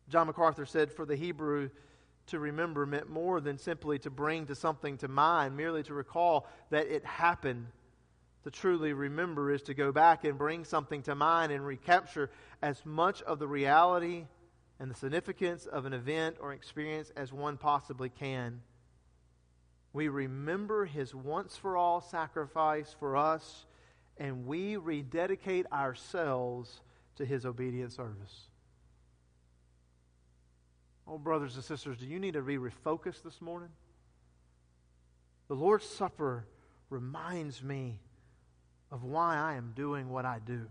John 0.08 0.26
MacArthur 0.26 0.66
said, 0.66 0.92
For 0.92 1.06
the 1.06 1.16
Hebrew, 1.16 1.70
to 2.26 2.38
remember 2.38 2.86
meant 2.86 3.08
more 3.08 3.40
than 3.40 3.58
simply 3.58 3.98
to 4.00 4.10
bring 4.10 4.46
to 4.46 4.54
something 4.54 4.96
to 4.98 5.08
mind, 5.08 5.56
merely 5.56 5.82
to 5.84 5.94
recall 5.94 6.48
that 6.70 6.86
it 6.86 7.04
happened. 7.04 7.66
To 8.44 8.50
truly 8.50 8.92
remember 8.92 9.50
is 9.50 9.62
to 9.62 9.74
go 9.74 9.92
back 9.92 10.24
and 10.24 10.36
bring 10.36 10.64
something 10.64 11.02
to 11.02 11.14
mind 11.14 11.52
and 11.52 11.64
recapture 11.64 12.30
as 12.60 12.84
much 12.84 13.22
of 13.22 13.38
the 13.38 13.48
reality 13.48 14.26
and 14.78 14.90
the 14.90 14.94
significance 14.94 15.66
of 15.66 15.86
an 15.86 15.92
event 15.92 16.36
or 16.40 16.52
experience 16.52 17.10
as 17.16 17.32
one 17.32 17.56
possibly 17.56 18.08
can. 18.08 18.60
We 19.92 20.08
remember 20.08 20.84
his 20.84 21.14
once 21.14 21.56
for 21.56 21.76
all 21.76 22.00
sacrifice 22.00 22.94
for 22.98 23.16
us, 23.16 23.64
and 24.18 24.46
we 24.46 24.76
rededicate 24.76 25.66
ourselves 25.72 26.82
to 27.16 27.24
his 27.24 27.46
obedient 27.46 27.92
service. 27.92 28.48
Oh, 31.06 31.18
brothers 31.18 31.54
and 31.56 31.64
sisters, 31.64 31.98
do 31.98 32.06
you 32.06 32.18
need 32.18 32.34
to 32.34 32.42
be 32.42 32.56
refocused 32.56 33.22
this 33.22 33.40
morning? 33.40 33.68
The 35.48 35.54
Lord's 35.54 35.84
Supper 35.84 36.46
reminds 36.88 37.62
me 37.62 38.00
of 38.90 39.04
why 39.04 39.36
I 39.36 39.54
am 39.54 39.72
doing 39.74 40.08
what 40.08 40.24
I 40.24 40.38
do. 40.44 40.66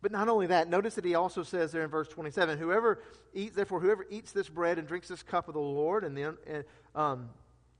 But 0.00 0.12
not 0.12 0.28
only 0.28 0.46
that, 0.46 0.68
notice 0.68 0.94
that 0.94 1.04
he 1.04 1.16
also 1.16 1.42
says 1.42 1.72
there 1.72 1.82
in 1.82 1.90
verse 1.90 2.08
27 2.08 2.58
whoever 2.58 3.02
eats, 3.34 3.56
therefore, 3.56 3.80
whoever 3.80 4.06
eats 4.10 4.30
this 4.30 4.48
bread 4.48 4.78
and 4.78 4.86
drinks 4.86 5.08
this 5.08 5.24
cup 5.24 5.48
of 5.48 5.54
the 5.54 5.60
Lord, 5.60 6.04
and 6.04 6.16
then, 6.16 6.36
um, 6.94 7.30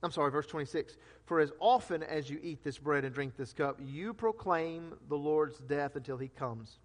I'm 0.03 0.11
sorry, 0.11 0.29
verse 0.29 0.47
26 0.47 0.97
For 1.25 1.39
as 1.39 1.53
often 1.59 2.03
as 2.03 2.29
you 2.29 2.39
eat 2.43 2.63
this 2.63 2.77
bread 2.77 3.05
and 3.05 3.15
drink 3.15 3.37
this 3.37 3.53
cup, 3.53 3.79
you 3.81 4.13
proclaim 4.13 4.95
the 5.07 5.15
Lord's 5.15 5.59
death 5.59 5.95
until 5.95 6.17
he 6.17 6.27
comes. 6.27 6.79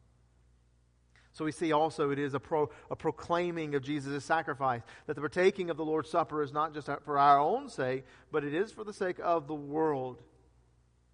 So 1.34 1.44
we 1.44 1.52
see 1.52 1.72
also 1.72 2.10
it 2.10 2.18
is 2.18 2.32
a, 2.34 2.40
pro, 2.40 2.70
a 2.90 2.96
proclaiming 2.96 3.74
of 3.74 3.82
Jesus' 3.82 4.24
sacrifice. 4.24 4.82
That 5.06 5.14
the 5.14 5.20
partaking 5.20 5.68
of 5.68 5.76
the 5.76 5.84
Lord's 5.84 6.08
Supper 6.08 6.42
is 6.42 6.52
not 6.52 6.72
just 6.72 6.88
for 7.04 7.18
our 7.18 7.40
own 7.40 7.68
sake, 7.68 8.04
but 8.30 8.44
it 8.44 8.54
is 8.54 8.70
for 8.70 8.84
the 8.84 8.92
sake 8.92 9.18
of 9.22 9.48
the 9.48 9.54
world. 9.54 10.22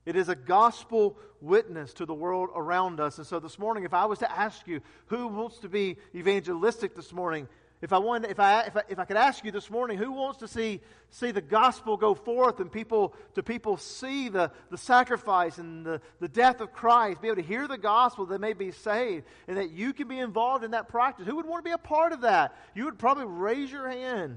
It 0.04 0.16
is 0.16 0.28
a 0.28 0.34
gospel 0.34 1.18
witness 1.40 1.94
to 1.94 2.04
the 2.04 2.14
world 2.14 2.50
around 2.54 3.00
us. 3.00 3.16
And 3.16 3.26
so 3.26 3.40
this 3.40 3.58
morning, 3.58 3.84
if 3.84 3.94
I 3.94 4.04
was 4.04 4.18
to 4.18 4.30
ask 4.30 4.66
you 4.68 4.82
who 5.06 5.26
wants 5.26 5.58
to 5.60 5.70
be 5.70 5.96
evangelistic 6.14 6.94
this 6.94 7.14
morning, 7.14 7.48
if 7.82 7.94
I, 7.94 7.98
wanted, 7.98 8.30
if, 8.30 8.38
I, 8.38 8.62
if, 8.62 8.76
I, 8.76 8.82
if 8.90 8.98
I 8.98 9.04
could 9.06 9.16
ask 9.16 9.42
you 9.42 9.50
this 9.50 9.70
morning, 9.70 9.96
who 9.96 10.12
wants 10.12 10.40
to 10.40 10.48
see, 10.48 10.80
see 11.08 11.30
the 11.30 11.40
gospel 11.40 11.96
go 11.96 12.14
forth 12.14 12.60
and 12.60 12.70
people, 12.70 13.14
to 13.34 13.42
people 13.42 13.78
see 13.78 14.28
the, 14.28 14.50
the 14.70 14.76
sacrifice 14.76 15.56
and 15.56 15.86
the, 15.86 16.02
the 16.20 16.28
death 16.28 16.60
of 16.60 16.74
Christ, 16.74 17.22
be 17.22 17.28
able 17.28 17.36
to 17.36 17.42
hear 17.42 17.66
the 17.66 17.78
gospel, 17.78 18.26
they 18.26 18.36
may 18.36 18.52
be 18.52 18.70
saved, 18.70 19.24
and 19.48 19.56
that 19.56 19.70
you 19.70 19.94
can 19.94 20.08
be 20.08 20.18
involved 20.18 20.62
in 20.62 20.72
that 20.72 20.88
practice? 20.88 21.26
Who 21.26 21.36
would 21.36 21.46
want 21.46 21.64
to 21.64 21.68
be 21.68 21.72
a 21.72 21.78
part 21.78 22.12
of 22.12 22.20
that? 22.20 22.54
You 22.74 22.84
would 22.84 22.98
probably 22.98 23.24
raise 23.24 23.72
your 23.72 23.88
hand. 23.88 24.36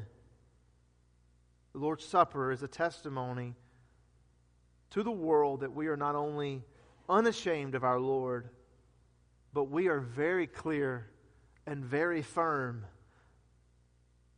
The 1.74 1.80
Lord's 1.80 2.06
Supper 2.06 2.54
is 2.54 2.64
a 2.64 2.68
testimony 2.70 3.56
to 4.92 5.04
the 5.04 5.12
world 5.12 5.62
that 5.62 5.74
we 5.74 5.88
are 5.88 5.98
not 5.98 6.16
only 6.16 6.62
unashamed 7.10 7.76
of 7.76 7.84
our 7.84 8.00
Lord, 8.00 8.48
but 9.54 9.66
we 9.66 9.88
are 9.88 10.00
very 10.00 10.48
clear 10.48 11.08
and 11.68 11.84
very 11.84 12.22
firm 12.22 12.86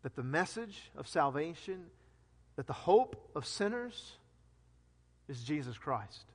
that 0.05 0.15
the 0.15 0.21
message 0.21 0.91
of 0.95 1.07
salvation, 1.07 1.83
that 2.57 2.67
the 2.67 2.73
hope 2.73 3.31
of 3.35 3.43
sinners 3.43 4.11
is 5.27 5.41
Jesus 5.41 5.75
Christ. 5.79 6.25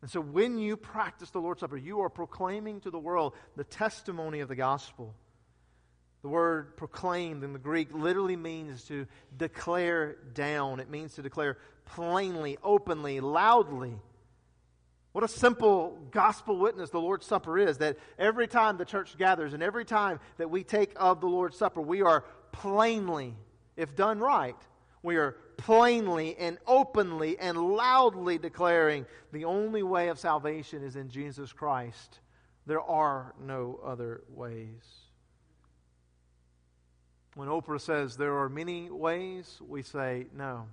And 0.00 0.08
so 0.08 0.20
when 0.20 0.58
you 0.58 0.76
practice 0.76 1.30
the 1.30 1.40
Lord's 1.40 1.58
Supper, 1.58 1.76
you 1.76 2.02
are 2.02 2.08
proclaiming 2.08 2.78
to 2.82 2.92
the 2.92 3.00
world 3.00 3.34
the 3.56 3.64
testimony 3.64 4.38
of 4.38 4.48
the 4.48 4.54
gospel. 4.54 5.12
The 6.22 6.28
word 6.28 6.76
proclaimed 6.76 7.42
in 7.42 7.52
the 7.52 7.58
Greek 7.58 7.88
literally 7.92 8.36
means 8.36 8.84
to 8.84 9.08
declare 9.36 10.18
down. 10.34 10.78
It 10.78 10.88
means 10.88 11.14
to 11.14 11.22
declare 11.22 11.58
plainly, 11.84 12.58
openly, 12.62 13.18
loudly. 13.18 13.98
What 15.18 15.28
a 15.28 15.34
simple 15.36 15.98
gospel 16.12 16.56
witness 16.60 16.90
the 16.90 17.00
Lord's 17.00 17.26
Supper 17.26 17.58
is 17.58 17.78
that 17.78 17.96
every 18.20 18.46
time 18.46 18.76
the 18.76 18.84
church 18.84 19.18
gathers 19.18 19.52
and 19.52 19.64
every 19.64 19.84
time 19.84 20.20
that 20.36 20.48
we 20.48 20.62
take 20.62 20.92
of 20.94 21.20
the 21.20 21.26
Lord's 21.26 21.56
Supper, 21.56 21.80
we 21.80 22.02
are 22.02 22.24
plainly, 22.52 23.34
if 23.76 23.96
done 23.96 24.20
right, 24.20 24.54
we 25.02 25.16
are 25.16 25.32
plainly 25.56 26.36
and 26.36 26.56
openly 26.68 27.36
and 27.36 27.58
loudly 27.58 28.38
declaring 28.38 29.06
the 29.32 29.44
only 29.44 29.82
way 29.82 30.06
of 30.06 30.20
salvation 30.20 30.84
is 30.84 30.94
in 30.94 31.08
Jesus 31.08 31.52
Christ. 31.52 32.20
There 32.66 32.80
are 32.80 33.34
no 33.44 33.80
other 33.84 34.22
ways. 34.28 34.84
When 37.34 37.48
Oprah 37.48 37.80
says 37.80 38.16
there 38.16 38.38
are 38.38 38.48
many 38.48 38.88
ways, 38.88 39.60
we 39.66 39.82
say 39.82 40.26
no. 40.32 40.68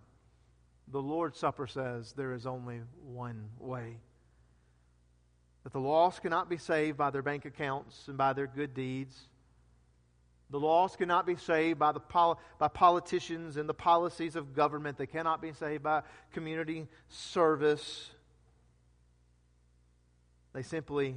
The 0.89 1.01
Lord's 1.01 1.39
Supper 1.39 1.65
says 1.65 2.13
there 2.13 2.35
is 2.35 2.45
only 2.45 2.81
one 3.01 3.49
way. 3.57 3.97
That 5.65 5.73
the 5.73 5.79
lost 5.79 6.21
cannot 6.21 6.47
be 6.47 6.57
saved 6.57 6.95
by 6.95 7.09
their 7.09 7.23
bank 7.23 7.43
accounts 7.43 8.07
and 8.07 8.15
by 8.15 8.33
their 8.33 8.45
good 8.45 8.75
deeds. 8.75 9.19
The 10.51 10.59
lost 10.59 10.99
cannot 10.99 11.25
be 11.25 11.37
saved 11.37 11.79
by, 11.79 11.91
the 11.91 11.99
pol- 11.99 12.39
by 12.59 12.67
politicians 12.67 13.57
and 13.57 13.67
the 13.67 13.73
policies 13.73 14.35
of 14.35 14.53
government. 14.53 14.99
They 14.99 15.07
cannot 15.07 15.41
be 15.41 15.53
saved 15.53 15.81
by 15.81 16.03
community 16.33 16.87
service. 17.09 18.11
They 20.53 20.61
simply 20.61 21.15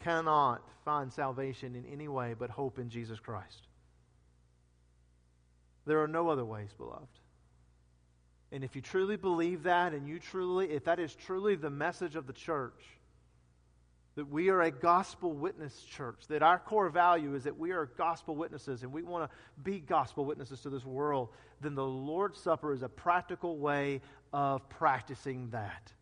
cannot 0.00 0.60
find 0.84 1.12
salvation 1.12 1.76
in 1.76 1.84
any 1.86 2.08
way 2.08 2.34
but 2.36 2.50
hope 2.50 2.80
in 2.80 2.90
Jesus 2.90 3.20
Christ. 3.20 3.68
There 5.86 6.02
are 6.02 6.08
no 6.08 6.28
other 6.28 6.44
ways, 6.44 6.70
beloved. 6.76 7.06
And 8.50 8.64
if 8.64 8.74
you 8.74 8.82
truly 8.82 9.16
believe 9.16 9.62
that, 9.62 9.92
and 9.92 10.08
you 10.08 10.18
truly, 10.18 10.72
if 10.72 10.84
that 10.84 10.98
is 10.98 11.14
truly 11.14 11.54
the 11.54 11.70
message 11.70 12.16
of 12.16 12.26
the 12.26 12.32
church, 12.32 12.82
that 14.16 14.30
we 14.30 14.48
are 14.48 14.62
a 14.62 14.70
gospel 14.70 15.32
witness 15.32 15.82
church, 15.82 16.26
that 16.28 16.42
our 16.42 16.58
core 16.58 16.88
value 16.88 17.34
is 17.34 17.44
that 17.44 17.58
we 17.58 17.72
are 17.72 17.86
gospel 17.96 18.36
witnesses 18.36 18.82
and 18.82 18.92
we 18.92 19.02
want 19.02 19.28
to 19.28 19.36
be 19.62 19.80
gospel 19.80 20.24
witnesses 20.24 20.60
to 20.60 20.70
this 20.70 20.84
world, 20.84 21.30
then 21.60 21.74
the 21.74 21.84
Lord's 21.84 22.38
Supper 22.38 22.72
is 22.72 22.82
a 22.82 22.88
practical 22.88 23.58
way 23.58 24.00
of 24.32 24.68
practicing 24.68 25.50
that. 25.50 25.92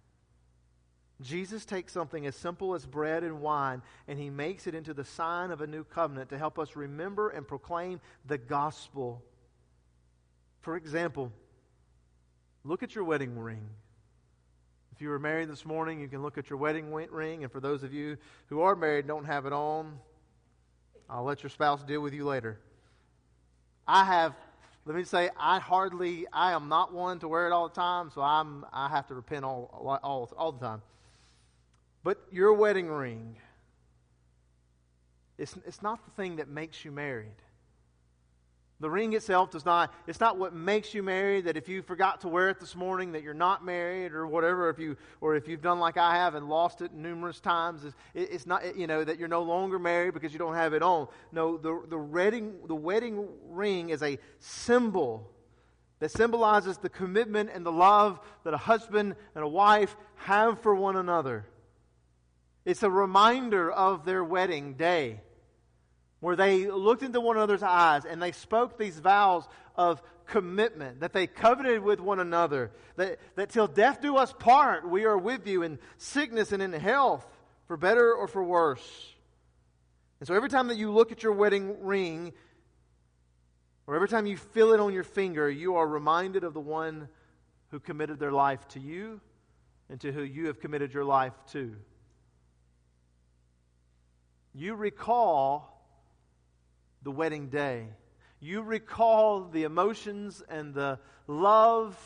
Jesus 1.23 1.65
takes 1.65 1.93
something 1.93 2.27
as 2.27 2.37
simple 2.37 2.75
as 2.75 2.85
bread 2.85 3.23
and 3.23 3.41
wine 3.41 3.81
and 4.09 4.19
he 4.19 4.29
makes 4.29 4.67
it 4.67 4.75
into 4.75 4.93
the 4.93 5.05
sign 5.05 5.51
of 5.51 5.61
a 5.61 5.67
new 5.67 5.85
covenant 5.85 6.31
to 6.31 6.39
help 6.39 6.59
us 6.59 6.77
remember 6.77 7.31
and 7.31 7.47
proclaim 7.47 8.01
the 8.27 8.39
gospel. 8.39 9.23
For 10.61 10.77
example, 10.77 11.33
look 12.65 12.83
at 12.83 12.95
your 12.95 13.05
wedding 13.05 13.39
ring. 13.39 13.69
You 15.03 15.09
were 15.09 15.19
married 15.19 15.49
this 15.49 15.67
morning, 15.67 15.99
you 15.99 16.07
can 16.07 16.23
look 16.23 16.39
at 16.39 16.49
your 16.49 16.61
wedding 16.61 16.93
ring. 16.93 17.43
And 17.43 17.51
for 17.51 17.59
those 17.59 17.83
of 17.83 17.93
you 17.93 18.17
who 18.47 18.61
are 18.61 18.77
married 18.77 19.09
don't 19.09 19.25
have 19.25 19.47
it 19.47 19.53
on, 19.53 19.99
I'll 21.11 21.25
let 21.25 21.43
your 21.43 21.51
spouse 21.51 21.83
deal 21.83 22.01
with 22.01 22.15
you 22.15 22.25
later. 22.25 22.61
I 23.85 24.05
have, 24.05 24.33
let 24.85 24.95
me 24.95 25.03
say, 25.03 25.29
I 25.37 25.59
hardly, 25.59 26.29
I 26.33 26.53
am 26.53 26.69
not 26.69 26.95
one 26.95 27.19
to 27.19 27.27
wear 27.27 27.49
it 27.49 27.53
all 27.53 27.69
the 27.69 27.75
time, 27.75 28.13
so 28.15 28.21
I'm, 28.21 28.65
I 28.73 28.89
have 28.91 29.09
to 29.09 29.15
repent 29.15 29.45
all, 29.45 29.99
all, 30.05 30.31
all 30.39 30.53
the 30.53 30.65
time. 30.65 30.83
But 32.05 32.19
your 32.31 32.53
wedding 32.53 32.87
ring, 32.87 33.35
it's, 35.37 35.57
it's 35.67 35.83
not 35.83 36.05
the 36.05 36.13
thing 36.13 36.37
that 36.37 36.47
makes 36.47 36.85
you 36.85 36.93
married. 36.93 37.35
The 38.83 38.91
ring 38.91 39.13
itself 39.13 39.53
does 39.53 39.65
not, 39.65 39.95
it's 40.09 40.19
not 40.19 40.39
what 40.39 40.53
makes 40.53 40.93
you 40.93 41.05
married, 41.05 41.45
that 41.45 41.57
if 41.57 41.69
you 41.69 41.83
forgot 41.83 42.23
to 42.23 42.29
wear 42.29 42.49
it 42.49 42.59
this 42.59 42.75
morning, 42.75 43.13
that 43.13 43.23
you're 43.23 43.33
not 43.33 43.65
married 43.65 44.11
or 44.11 44.27
whatever, 44.27 44.69
if 44.71 44.81
you, 44.81 44.97
or 45.21 45.37
if 45.37 45.47
you've 45.47 45.63
done 45.63 45.79
like 45.79 45.97
I 45.97 46.17
have 46.17 46.35
and 46.35 46.49
lost 46.49 46.83
it 46.83 46.93
numerous 46.93 47.39
times, 47.39 47.85
it's, 47.85 47.95
it's 48.13 48.45
not, 48.45 48.77
you 48.77 48.89
know, 48.89 49.05
that 49.05 49.21
you're 49.21 49.29
no 49.29 49.43
longer 49.43 49.79
married 49.79 50.15
because 50.15 50.33
you 50.33 50.41
don't 50.41 50.57
have 50.57 50.75
it 50.75 50.83
on. 50.83 51.07
No, 51.31 51.59
the, 51.59 51.81
the, 51.89 51.97
wedding, 51.97 52.55
the 52.67 52.75
wedding 52.75 53.29
ring 53.49 53.91
is 53.91 54.03
a 54.03 54.19
symbol 54.41 55.31
that 56.01 56.11
symbolizes 56.11 56.79
the 56.79 56.89
commitment 56.89 57.51
and 57.55 57.65
the 57.65 57.71
love 57.71 58.19
that 58.43 58.53
a 58.53 58.59
husband 58.59 59.15
and 59.37 59.45
a 59.45 59.49
wife 59.49 59.97
have 60.17 60.59
for 60.59 60.75
one 60.75 60.97
another. 60.97 61.47
It's 62.65 62.83
a 62.83 62.91
reminder 62.91 63.71
of 63.71 64.05
their 64.05 64.25
wedding 64.25 64.75
day 64.75 65.21
where 66.23 66.37
they 66.37 66.71
looked 66.71 67.03
into 67.03 67.21
one 67.21 67.37
another's 67.37 67.65
eyes 67.65 68.05
and 68.05 68.23
they 68.23 68.31
spoke 68.31 68.79
these 68.79 68.97
vows 68.97 69.43
of 69.75 70.01
commitment, 70.27 71.01
that 71.01 71.13
they 71.13 71.27
coveted 71.27 71.83
with 71.83 71.99
one 71.99 72.21
another, 72.21 72.71
that, 72.95 73.19
that 73.35 73.51
till 73.51 73.67
death 73.67 74.01
do 74.01 74.17
us 74.17 74.33
part, 74.39 74.89
we 74.89 75.05
are 75.05 75.19
with 75.19 75.49
you 75.49 75.65
in 75.65 75.81
sickness 75.99 76.53
and 76.53 76.63
in 76.63 76.73
health, 76.73 77.27
for 77.67 77.77
better 77.77 78.15
or 78.15 78.29
for 78.29 78.43
worse. 78.45 79.13
And 80.21 80.29
so 80.29 80.35
every 80.35 80.49
time 80.49 80.69
that 80.69 80.77
you 80.77 80.93
look 80.93 81.11
at 81.11 81.25
your 81.25 81.33
wedding 81.33 81.83
ring, 81.83 82.33
or 83.89 83.97
every 83.97 84.07
time 84.07 84.27
you 84.27 84.37
feel 84.37 84.73
it 84.73 84.79
on 84.79 84.93
your 84.93 85.03
finger, 85.03 85.51
you 85.51 85.75
are 85.75 85.87
reminded 85.89 86.45
of 86.45 86.55
the 86.55 86.61
one 86.61 87.09
who 87.73 87.81
committed 87.81 88.21
their 88.21 88.31
life 88.31 88.69
to 88.69 88.79
you 88.79 89.21
and 89.91 90.01
to 90.03 90.13
who 90.13 90.23
you 90.23 90.47
have 90.47 90.61
committed 90.61 90.95
your 90.95 91.05
life 91.05 91.35
to. 91.51 91.75
You 94.55 94.77
recall 94.77 95.72
the 97.03 97.11
wedding 97.11 97.49
day. 97.49 97.89
You 98.41 98.63
recall 98.63 99.45
the 99.45 99.65
emotions 99.65 100.43
and 100.49 100.75
the 100.75 100.99
love 101.27 101.97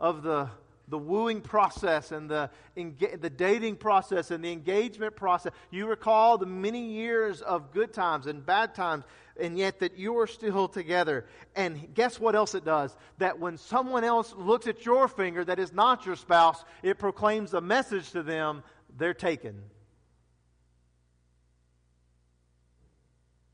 of 0.00 0.22
the, 0.22 0.48
the 0.88 0.98
wooing 0.98 1.40
process 1.40 2.12
and 2.12 2.30
the, 2.30 2.50
the 2.74 3.30
dating 3.30 3.76
process 3.76 4.30
and 4.30 4.42
the 4.42 4.52
engagement 4.52 5.16
process. 5.16 5.52
You 5.70 5.86
recall 5.86 6.38
the 6.38 6.46
many 6.46 6.92
years 6.92 7.42
of 7.42 7.72
good 7.72 7.92
times 7.92 8.26
and 8.26 8.44
bad 8.44 8.74
times, 8.74 9.04
and 9.38 9.58
yet 9.58 9.80
that 9.80 9.98
you 9.98 10.18
are 10.18 10.26
still 10.26 10.68
together. 10.68 11.26
And 11.54 11.92
guess 11.94 12.18
what 12.18 12.34
else 12.34 12.54
it 12.54 12.64
does? 12.64 12.96
That 13.18 13.38
when 13.38 13.58
someone 13.58 14.04
else 14.04 14.34
looks 14.36 14.66
at 14.66 14.86
your 14.86 15.08
finger 15.08 15.44
that 15.44 15.58
is 15.58 15.72
not 15.72 16.06
your 16.06 16.16
spouse, 16.16 16.64
it 16.82 16.98
proclaims 16.98 17.52
a 17.52 17.60
message 17.60 18.12
to 18.12 18.22
them 18.22 18.62
they're 18.96 19.14
taken. 19.14 19.62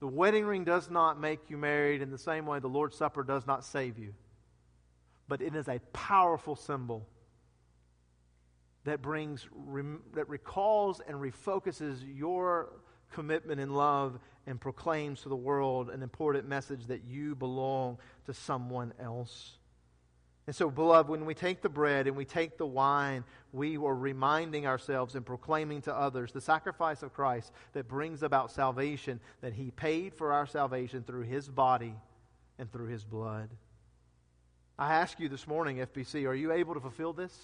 The 0.02 0.08
wedding 0.08 0.46
ring 0.46 0.64
does 0.64 0.90
not 0.90 1.20
make 1.20 1.48
you 1.48 1.56
married 1.56 2.02
in 2.02 2.10
the 2.10 2.18
same 2.18 2.44
way 2.44 2.58
the 2.58 2.66
Lord's 2.66 2.96
Supper 2.96 3.22
does 3.22 3.46
not 3.46 3.64
save 3.64 4.00
you. 4.00 4.14
But 5.28 5.40
it 5.40 5.54
is 5.54 5.68
a 5.68 5.78
powerful 5.92 6.56
symbol 6.56 7.06
that 8.82 9.00
brings 9.00 9.46
that 10.14 10.28
recalls 10.28 11.00
and 11.06 11.18
refocuses 11.18 12.00
your 12.04 12.72
commitment 13.12 13.60
in 13.60 13.74
love 13.74 14.18
and 14.48 14.60
proclaims 14.60 15.22
to 15.22 15.28
the 15.28 15.36
world 15.36 15.88
an 15.88 16.02
important 16.02 16.48
message 16.48 16.86
that 16.86 17.04
you 17.04 17.36
belong 17.36 17.96
to 18.26 18.34
someone 18.34 18.92
else. 18.98 19.56
And 20.46 20.56
so, 20.56 20.70
beloved, 20.70 21.08
when 21.08 21.24
we 21.24 21.34
take 21.34 21.62
the 21.62 21.68
bread 21.68 22.08
and 22.08 22.16
we 22.16 22.24
take 22.24 22.58
the 22.58 22.66
wine, 22.66 23.22
we 23.52 23.76
are 23.76 23.94
reminding 23.94 24.66
ourselves 24.66 25.14
and 25.14 25.24
proclaiming 25.24 25.82
to 25.82 25.94
others 25.94 26.32
the 26.32 26.40
sacrifice 26.40 27.04
of 27.04 27.12
Christ 27.12 27.52
that 27.74 27.86
brings 27.86 28.24
about 28.24 28.50
salvation, 28.50 29.20
that 29.40 29.52
He 29.52 29.70
paid 29.70 30.14
for 30.14 30.32
our 30.32 30.46
salvation 30.46 31.04
through 31.04 31.22
His 31.22 31.48
body 31.48 31.94
and 32.58 32.70
through 32.72 32.88
His 32.88 33.04
blood. 33.04 33.50
I 34.76 34.94
ask 34.94 35.20
you 35.20 35.28
this 35.28 35.46
morning, 35.46 35.76
FBC, 35.76 36.26
are 36.26 36.34
you 36.34 36.50
able 36.50 36.74
to 36.74 36.80
fulfill 36.80 37.12
this? 37.12 37.38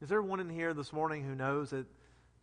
Is 0.00 0.08
there 0.08 0.22
one 0.22 0.38
in 0.38 0.50
here 0.50 0.72
this 0.72 0.92
morning 0.92 1.24
who 1.24 1.34
knows 1.34 1.70
that 1.70 1.86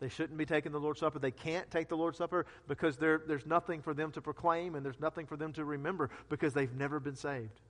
they 0.01 0.09
shouldn't 0.09 0.37
be 0.37 0.45
taking 0.45 0.73
the 0.73 0.79
Lord's 0.79 0.99
Supper? 0.99 1.17
They 1.17 1.31
can't 1.31 1.69
take 1.71 1.87
the 1.87 1.95
Lord's 1.95 2.17
Supper 2.17 2.45
because 2.67 2.97
there's 2.97 3.45
nothing 3.45 3.81
for 3.81 3.93
them 3.93 4.11
to 4.11 4.21
proclaim 4.21 4.75
and 4.75 4.85
there's 4.85 4.99
nothing 4.99 5.27
for 5.27 5.37
them 5.37 5.53
to 5.53 5.63
remember 5.63 6.09
because 6.27 6.53
they've 6.53 6.73
never 6.73 6.99
been 6.99 7.15
saved. 7.15 7.61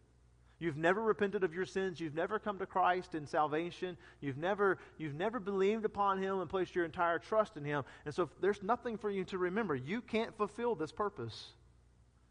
You've 0.64 0.78
never 0.78 1.02
repented 1.02 1.44
of 1.44 1.54
your 1.54 1.66
sins. 1.66 2.00
You've 2.00 2.16
never 2.16 2.40
come 2.40 2.58
to 2.60 2.66
Christ 2.66 3.16
in 3.16 3.28
salvation. 3.28 3.98
You've 4.22 4.38
never, 4.38 4.78
you've 4.98 5.14
never 5.14 5.38
believed 5.38 5.84
upon 5.84 6.24
Him 6.24 6.40
and 6.40 6.50
placed 6.50 6.74
your 6.74 6.86
entire 6.86 7.20
trust 7.20 7.58
in 7.58 7.66
Him. 7.66 7.84
And 8.06 8.16
so 8.16 8.30
there's 8.40 8.64
nothing 8.64 8.98
for 8.98 9.10
you 9.12 9.26
to 9.26 9.38
remember. 9.38 9.76
You 9.76 10.00
can't 10.00 10.34
fulfill 10.38 10.76
this 10.76 10.94
purpose. 10.94 11.48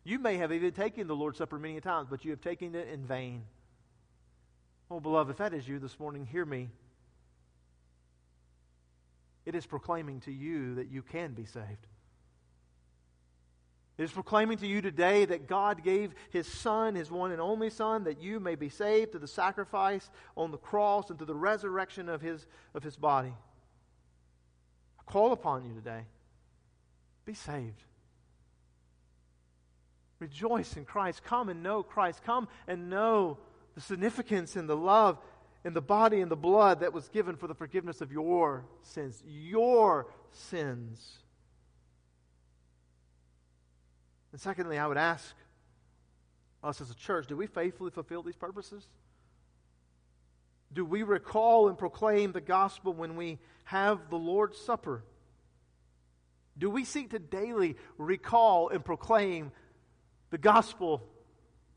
You 0.03 0.19
may 0.19 0.39
have 0.39 0.51
even 0.51 0.73
taken 0.73 1.09
the 1.09 1.15
Lord's 1.15 1.37
Supper 1.37 1.59
many 1.59 1.79
times, 1.83 2.09
but 2.09 2.25
you 2.25 2.31
have 2.31 2.41
taken 2.41 2.75
it 2.75 2.89
in 2.89 3.05
vain. 3.05 3.43
Oh, 4.91 4.99
beloved, 4.99 5.31
if 5.31 5.37
that 5.37 5.53
is 5.53 5.69
you 5.69 5.79
this 5.79 6.01
morning, 6.01 6.25
hear 6.25 6.47
me. 6.47 6.71
It 9.45 9.55
is 9.55 9.67
proclaiming 9.67 10.21
to 10.21 10.33
you 10.33 10.77
that 10.77 10.91
you 10.91 11.03
can 11.03 11.35
be 11.35 11.45
saved. 11.45 11.87
It 13.99 14.05
is 14.05 14.13
proclaiming 14.13 14.59
to 14.59 14.67
you 14.67 14.81
today 14.81 15.27
that 15.27 15.47
God 15.47 15.85
gave 15.85 16.15
His 16.31 16.47
Son, 16.47 16.95
His 16.95 17.11
one 17.11 17.31
and 17.31 17.41
only 17.41 17.69
Son, 17.69 18.05
that 18.05 18.23
you 18.23 18.41
may 18.41 18.55
be 18.55 18.69
saved 18.69 19.13
through 19.13 19.21
the 19.21 19.29
sacrifice 19.29 20.11
on 20.37 20.51
the 20.51 20.59
cross 20.59 21.11
and 21.11 21.19
through 21.19 21.27
the 21.27 21.35
resurrection 21.35 22.09
of 22.09 22.23
His, 22.23 22.47
of 22.75 22.83
his 22.83 22.97
body. 22.97 23.35
I 24.99 25.03
call 25.11 25.33
upon 25.33 25.65
you 25.67 25.75
today. 25.75 26.07
Be 27.27 27.35
saved. 27.35 27.83
Rejoice 30.19 30.77
in 30.77 30.85
Christ. 30.85 31.23
Come 31.25 31.49
and 31.49 31.63
know 31.63 31.83
Christ. 31.83 32.23
Come 32.25 32.49
and 32.67 32.89
know 32.89 33.39
the 33.75 33.81
significance 33.81 34.57
and 34.57 34.69
the 34.69 34.77
love 34.77 35.19
in 35.65 35.75
the 35.75 35.83
body 35.83 36.21
and 36.21 36.31
the 36.31 36.37
blood 36.37 36.81
that 36.81 36.93
was 36.93 37.09
given 37.09 37.37
for 37.37 37.47
the 37.47 37.55
forgiveness 37.55 38.01
of 38.01 38.11
your 38.11 38.65
sins. 38.83 39.23
Your 39.27 40.07
sins. 40.31 41.22
And 44.33 44.41
secondly, 44.41 44.79
I 44.79 44.87
would 44.87 44.97
ask 44.97 45.35
us 46.65 46.81
as 46.81 46.91
a 46.91 46.95
church 46.95 47.27
do 47.27 47.37
we 47.37 47.47
faithfully 47.47 47.91
fulfill 47.91 48.23
these 48.23 48.37
purposes? 48.37 48.87
Do 50.73 50.85
we 50.85 51.03
recall 51.03 51.69
and 51.69 51.77
proclaim 51.77 52.33
the 52.33 52.41
gospel 52.41 52.95
when 52.95 53.17
we 53.17 53.39
have 53.65 54.09
the 54.09 54.17
Lord's 54.17 54.59
Supper? 54.59 55.05
Do 56.57 56.71
we 56.71 56.85
seek 56.85 57.11
to 57.11 57.19
daily 57.19 57.77
recall 57.99 58.69
and 58.69 58.85
proclaim 58.85 59.53
the 60.31 60.39
gospel 60.39 61.07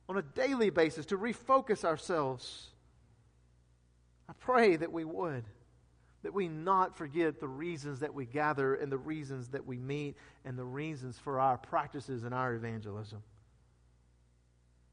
on 0.07 0.17
a 0.17 0.21
daily 0.21 0.69
basis 0.69 1.07
to 1.07 1.17
refocus 1.17 1.83
ourselves? 1.83 2.69
I 4.29 4.33
pray 4.33 4.75
that 4.77 4.91
we 4.91 5.03
would. 5.03 5.43
That 6.25 6.33
we 6.33 6.47
not 6.47 6.97
forget 6.97 7.39
the 7.39 7.47
reasons 7.47 7.99
that 7.99 8.11
we 8.11 8.25
gather 8.25 8.73
and 8.73 8.91
the 8.91 8.97
reasons 8.97 9.49
that 9.49 9.63
we 9.63 9.77
meet 9.77 10.15
and 10.43 10.57
the 10.57 10.65
reasons 10.65 11.19
for 11.19 11.39
our 11.39 11.55
practices 11.55 12.23
and 12.23 12.33
our 12.33 12.55
evangelism. 12.55 13.21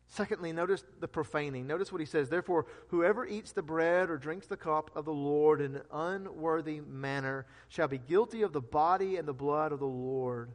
Secondly, 0.09 0.53
notice 0.53 0.85
the 1.01 1.09
profaning. 1.09 1.67
Notice 1.67 1.91
what 1.91 2.03
he 2.03 2.07
says. 2.07 2.29
Therefore, 2.29 2.67
whoever 2.89 3.27
eats 3.27 3.53
the 3.53 3.63
bread 3.63 4.11
or 4.11 4.19
drinks 4.19 4.47
the 4.47 4.59
cup 4.59 4.91
of 4.95 5.07
the 5.07 5.13
Lord 5.15 5.63
in 5.63 5.77
an 5.77 5.83
unworthy 5.91 6.83
manner 6.83 7.47
shall 7.71 7.89
be 7.89 7.97
guilty 7.97 8.43
of 8.43 8.53
the 8.53 8.61
body 8.61 9.17
and 9.17 9.27
the 9.27 9.33
blood 9.33 9.73
of 9.73 9.79
the 9.79 9.87
Lord. 9.87 10.51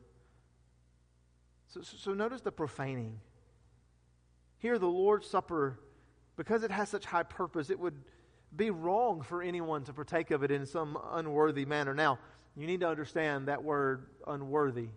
So, 1.69 1.81
so 1.81 2.13
notice 2.13 2.41
the 2.41 2.51
profaning. 2.51 3.19
Here, 4.59 4.77
the 4.77 4.85
Lord's 4.85 5.25
Supper, 5.25 5.79
because 6.35 6.61
it 6.61 6.69
has 6.69 6.87
such 6.87 7.05
high 7.05 7.23
purpose, 7.23 7.71
it 7.71 7.79
would 7.79 7.95
be 8.55 8.69
wrong 8.69 9.21
for 9.21 9.41
anyone 9.41 9.83
to 9.83 9.93
partake 9.93 10.31
of 10.31 10.43
it 10.43 10.51
in 10.51 10.65
some 10.65 10.97
unworthy 11.11 11.65
manner. 11.65 11.93
Now, 11.93 12.19
you 12.55 12.65
need 12.65 12.79
to 12.79 12.87
understand 12.87 13.47
that 13.47 13.63
word 13.63 14.07
unworthy. 14.25 14.87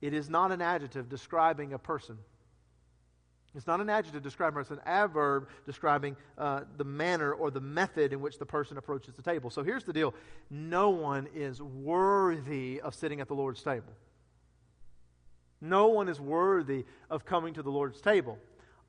It 0.00 0.12
is 0.12 0.28
not 0.28 0.52
an 0.52 0.60
adjective 0.60 1.08
describing 1.08 1.72
a 1.72 1.78
person. 1.78 2.18
It's 3.54 3.66
not 3.66 3.80
an 3.80 3.88
adjective 3.88 4.22
describing, 4.22 4.60
it's 4.60 4.70
an 4.70 4.80
adverb 4.84 5.48
describing 5.64 6.16
uh, 6.36 6.60
the 6.76 6.84
manner 6.84 7.32
or 7.32 7.50
the 7.50 7.60
method 7.60 8.12
in 8.12 8.20
which 8.20 8.38
the 8.38 8.46
person 8.46 8.76
approaches 8.76 9.14
the 9.14 9.22
table. 9.22 9.50
So 9.50 9.62
here's 9.62 9.84
the 9.84 9.92
deal 9.92 10.14
no 10.50 10.90
one 10.90 11.28
is 11.34 11.62
worthy 11.62 12.80
of 12.80 12.94
sitting 12.94 13.20
at 13.20 13.28
the 13.28 13.34
Lord's 13.34 13.62
table. 13.62 13.92
No 15.60 15.88
one 15.88 16.08
is 16.08 16.20
worthy 16.20 16.84
of 17.10 17.24
coming 17.24 17.54
to 17.54 17.62
the 17.62 17.70
Lord's 17.70 18.00
table 18.00 18.38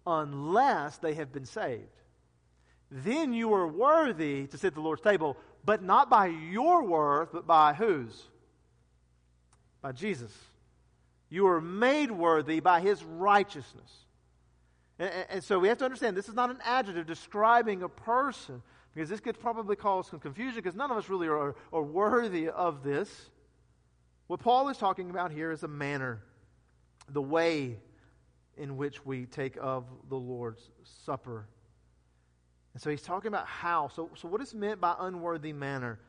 unless 0.06 0.98
they 0.98 1.14
have 1.16 1.32
been 1.32 1.46
saved 1.46 1.99
then 2.92 3.34
you 3.34 3.54
are 3.54 3.68
worthy 3.68 4.48
to 4.48 4.58
sit 4.58 4.68
at 4.68 4.74
the 4.74 4.82
Lord's 4.82 5.02
table, 5.02 5.38
but 5.64 5.84
not 5.84 6.10
by 6.10 6.28
your 6.28 6.84
worth, 6.84 7.30
but 7.32 7.46
by 7.46 7.74
whose? 7.74 8.24
By 9.82 9.92
Jesus. 9.92 10.32
You 11.30 11.48
are 11.48 11.62
made 11.62 12.10
worthy 12.10 12.60
by 12.60 12.82
his 12.82 13.04
righteousness. 13.04 13.92
And, 14.98 15.12
and, 15.30 15.44
so 15.44 15.60
we 15.60 15.68
have 15.68 15.78
to 15.78 15.86
understand 15.86 16.18
this 16.18 16.28
is 16.28 16.36
not 16.36 16.50
an 16.50 16.58
adjective 16.66 17.06
describing 17.06 17.84
a 17.84 17.90
person, 17.90 18.62
because 18.94 19.10
this 19.10 19.20
could 19.20 19.40
probably 19.40 19.76
cause 19.76 20.08
some 20.08 20.20
confusion, 20.20 20.56
because 20.56 20.76
none 20.76 20.90
of 20.90 20.98
us 20.98 21.10
really 21.10 21.28
are, 21.28 21.56
are 21.72 21.84
worthy 21.84 22.50
of 22.50 22.84
this. 22.84 23.30
What 24.28 24.40
Paul 24.40 24.70
is 24.70 24.78
talking 24.78 25.10
about 25.10 25.32
here 25.32 25.52
is 25.52 25.64
a 25.64 25.68
manner, 25.68 26.22
the 27.08 27.22
way 27.22 27.78
in 28.58 28.76
which 28.76 29.06
we 29.06 29.26
take 29.26 29.58
of 29.62 29.86
the 30.10 30.18
Lord's 30.18 30.70
Supper. 31.06 31.48
And 32.74 32.82
so 32.82 32.90
he's 32.90 33.02
talking 33.02 33.28
about 33.28 33.48
how. 33.48 33.90
So, 33.90 34.10
so 34.16 34.28
what 34.28 34.42
is 34.42 34.54
meant 34.54 34.80
by 34.80 34.96
unworthy 35.00 35.54
manner? 35.54 36.00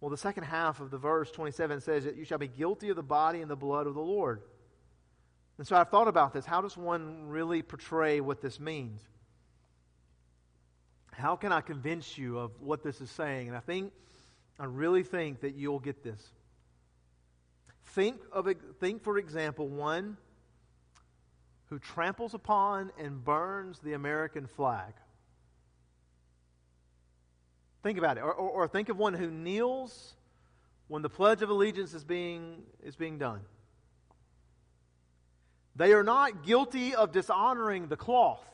Well, 0.00 0.10
the 0.10 0.16
second 0.16 0.44
half 0.44 0.80
of 0.80 0.90
the 0.90 0.98
verse 0.98 1.30
27 1.30 1.80
says 1.80 2.04
that 2.04 2.16
you 2.16 2.24
shall 2.24 2.38
be 2.38 2.48
guilty 2.48 2.88
of 2.88 2.96
the 2.96 3.02
body 3.02 3.40
and 3.40 3.50
the 3.50 3.56
blood 3.56 3.86
of 3.86 3.94
the 3.94 4.00
Lord. 4.00 4.42
And 5.58 5.66
so 5.66 5.76
I've 5.76 5.90
thought 5.90 6.08
about 6.08 6.32
this. 6.32 6.46
How 6.46 6.62
does 6.62 6.76
one 6.76 7.28
really 7.28 7.60
portray 7.62 8.20
what 8.20 8.40
this 8.40 8.58
means? 8.58 9.00
How 11.12 11.36
can 11.36 11.52
I 11.52 11.60
convince 11.60 12.16
you 12.16 12.38
of 12.38 12.52
what 12.60 12.82
this 12.82 13.00
is 13.02 13.10
saying? 13.10 13.48
And 13.48 13.56
I 13.56 13.60
think, 13.60 13.92
I 14.58 14.64
really 14.64 15.02
think 15.02 15.40
that 15.40 15.54
you'll 15.54 15.78
get 15.78 16.02
this. 16.02 16.22
Think 17.88 18.20
of 18.32 18.48
think 18.78 19.02
for 19.02 19.18
example 19.18 19.68
one 19.68 20.16
who 21.66 21.78
tramples 21.78 22.34
upon 22.34 22.90
and 22.98 23.22
burns 23.22 23.80
the 23.80 23.92
American 23.92 24.46
flag. 24.46 24.94
Think 27.82 27.98
about 27.98 28.18
it. 28.18 28.20
Or, 28.20 28.32
or, 28.32 28.50
or, 28.50 28.68
think 28.68 28.88
of 28.88 28.98
one 28.98 29.14
who 29.14 29.30
kneels 29.30 30.14
when 30.88 31.02
the 31.02 31.08
Pledge 31.08 31.42
of 31.42 31.50
Allegiance 31.50 31.94
is 31.94 32.04
being, 32.04 32.62
is 32.82 32.96
being 32.96 33.18
done. 33.18 33.40
They 35.76 35.92
are 35.92 36.02
not 36.02 36.44
guilty 36.44 36.94
of 36.94 37.12
dishonoring 37.12 37.88
the 37.88 37.96
cloth. 37.96 38.44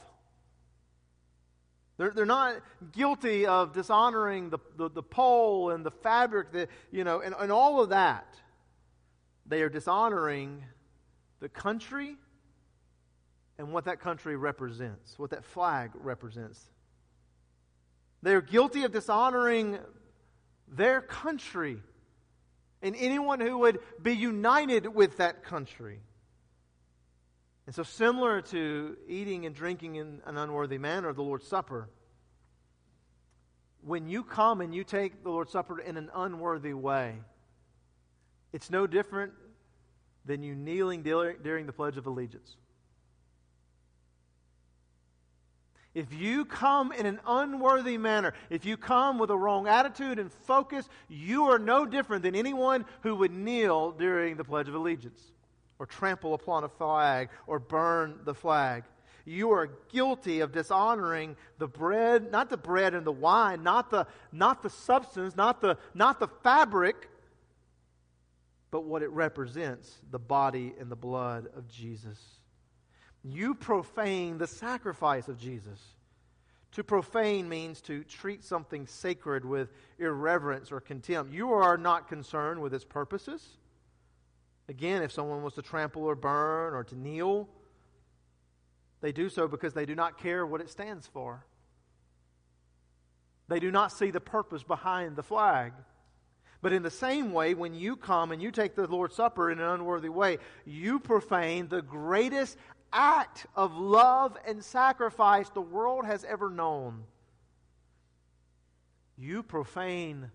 They're, 1.97 2.11
they're 2.11 2.27
not 2.27 2.57
guilty 2.93 3.47
of 3.47 3.73
dishonoring 3.73 4.51
the, 4.51 4.59
the, 4.77 4.91
the 4.91 5.03
pole 5.03 5.71
and 5.71 5.85
the 5.85 5.91
fabric, 5.91 6.53
that, 6.53 6.69
you 6.91 7.05
know, 7.05 7.21
and, 7.21 7.35
and 7.39 7.51
all 7.51 7.83
of 7.83 7.89
that. 7.89 8.37
They 9.47 9.63
are 9.63 9.69
dishonoring 9.69 10.63
the 11.41 11.49
country 11.49 12.17
and 13.59 13.73
what 13.73 13.87
that 13.87 14.01
country 14.01 14.37
represents, 14.37 15.19
what 15.19 15.31
that 15.31 15.45
flag 15.45 15.91
represents. 15.95 16.63
They're 18.27 18.41
guilty 18.41 18.83
of 18.83 18.91
dishonoring 18.91 19.79
their 20.67 21.01
country 21.01 21.81
and 22.83 22.97
anyone 22.99 23.39
who 23.39 23.59
would 23.59 23.79
be 24.03 24.17
united 24.17 24.93
with 24.93 25.19
that 25.19 25.45
country. 25.45 26.01
And 27.67 27.75
so, 27.77 27.85
similar 27.85 28.43
to 28.43 28.97
eating 29.07 29.47
and 29.47 29.55
drinking 29.55 29.95
in 29.95 30.23
an 30.27 30.37
unworthy 30.37 30.77
manner 30.77 31.13
the 31.13 31.23
Lord's 31.23 31.47
Supper, 31.47 31.89
when 33.83 34.09
you 34.09 34.25
come 34.25 34.61
and 34.61 34.75
you 34.75 34.83
take 34.83 35.23
the 35.23 35.31
Lord's 35.31 35.53
Supper 35.53 35.79
in 35.79 35.97
an 35.97 36.11
unworthy 36.13 36.75
way, 36.75 37.21
it's 38.53 38.71
no 38.71 38.89
different 38.89 39.35
than 40.25 40.43
you 40.43 40.57
kneeling 40.57 41.05
during 41.05 41.67
the 41.67 41.73
Pledge 41.73 41.97
of 41.97 42.09
Allegiance. 42.09 42.57
If 45.97 46.13
you 46.13 46.45
come 46.45 46.93
in 46.93 47.07
an 47.07 47.21
unworthy 47.27 47.97
manner, 47.97 48.35
if 48.51 48.67
you 48.67 48.77
come 48.77 49.19
with 49.19 49.31
a 49.31 49.37
wrong 49.37 49.67
attitude 49.67 50.19
and 50.19 50.31
focus, 50.31 50.87
you 51.09 51.45
are 51.45 51.59
no 51.59 51.87
different 51.87 52.23
than 52.23 52.35
anyone 52.35 52.85
who 53.01 53.17
would 53.17 53.33
kneel 53.33 53.93
during 53.93 54.37
the 54.37 54.45
Pledge 54.45 54.69
of 54.69 54.75
Allegiance, 54.75 55.33
or 55.79 55.87
trample 55.87 56.35
upon 56.35 56.65
a 56.65 56.69
flag, 56.69 57.31
or 57.47 57.59
burn 57.59 58.19
the 58.27 58.35
flag. 58.35 58.85
You 59.25 59.53
are 59.53 59.71
guilty 59.91 60.41
of 60.41 60.53
dishonoring 60.53 61.35
the 61.57 61.67
bread, 61.67 62.31
not 62.31 62.51
the 62.51 62.59
bread 62.59 62.93
and 62.93 63.07
the 63.07 63.11
wine, 63.11 63.63
not 63.63 63.91
the, 63.91 64.07
not 64.31 64.63
the 64.63 64.69
substance, 64.69 65.35
not 65.35 65.63
the, 65.63 65.79
not 65.95 66.21
the 66.21 66.29
fabric, 66.43 67.09
but 68.71 68.85
what 68.85 69.03
it 69.03 69.11
represents 69.13 69.97
the 70.11 70.19
body 70.19 70.75
and 70.79 70.91
the 70.91 70.95
blood 70.95 71.49
of 71.57 71.69
Jesus. 71.69 72.36
You 73.29 73.55
profane 73.55 74.39
the 74.39 74.47
sacrifice 74.47 75.27
of 75.27 75.39
Jesus. 75.39 75.81
To 76.73 76.85
profane 76.85 77.49
means 77.49 77.81
to 77.83 78.05
treat 78.05 78.45
something 78.45 78.87
sacred 78.87 79.45
with 79.45 79.73
irreverence 79.99 80.71
or 80.71 80.81
contempt. 80.81 81.33
You 81.33 81.53
are 81.53 81.77
not 81.77 82.09
concerned 82.09 82.61
with 82.61 82.73
its 82.73 82.85
purposes. 82.85 83.45
Again, 84.69 85.03
if 85.03 85.11
someone 85.11 85.43
was 85.43 85.55
to 85.55 85.63
trample 85.63 86.05
or 86.05 86.15
burn 86.15 86.75
or 86.75 86.85
to 86.85 86.97
kneel, 86.97 87.49
they 89.01 89.11
do 89.11 89.29
so 89.29 89.49
because 89.49 89.73
they 89.73 89.87
do 89.87 89.95
not 89.95 90.19
care 90.19 90.47
what 90.47 90.61
it 90.61 90.71
stands 90.71 91.07
for. 91.07 91.45
They 93.49 93.59
do 93.59 93.71
not 93.73 93.93
see 93.93 94.11
the 94.11 94.21
purpose 94.21 94.63
behind 94.63 95.17
the 95.17 95.23
flag. 95.23 95.73
But 96.63 96.73
in 96.73 96.83
the 96.83 96.91
same 96.91 97.33
way, 97.33 97.55
when 97.55 97.75
you 97.75 97.97
come 97.97 98.33
and 98.33 98.43
you 98.43 98.51
take 98.51 98.75
the 98.75 98.87
Lord's 98.87 99.15
Supper 99.15 99.51
in 99.51 99.61
an 99.61 99.69
unworthy 99.69 100.09
way, 100.09 100.39
you 100.65 100.99
profane 100.99 101.69
the 101.69 101.83
greatest 101.83 102.57
act 102.93 103.47
of 103.55 103.77
love 103.77 104.37
and 104.47 104.65
sacrifice 104.65 105.49
the 105.51 105.61
world 105.61 106.05
has 106.07 106.25
ever 106.25 106.49
known. 106.49 107.05
You 109.19 109.43
profane 109.43 110.31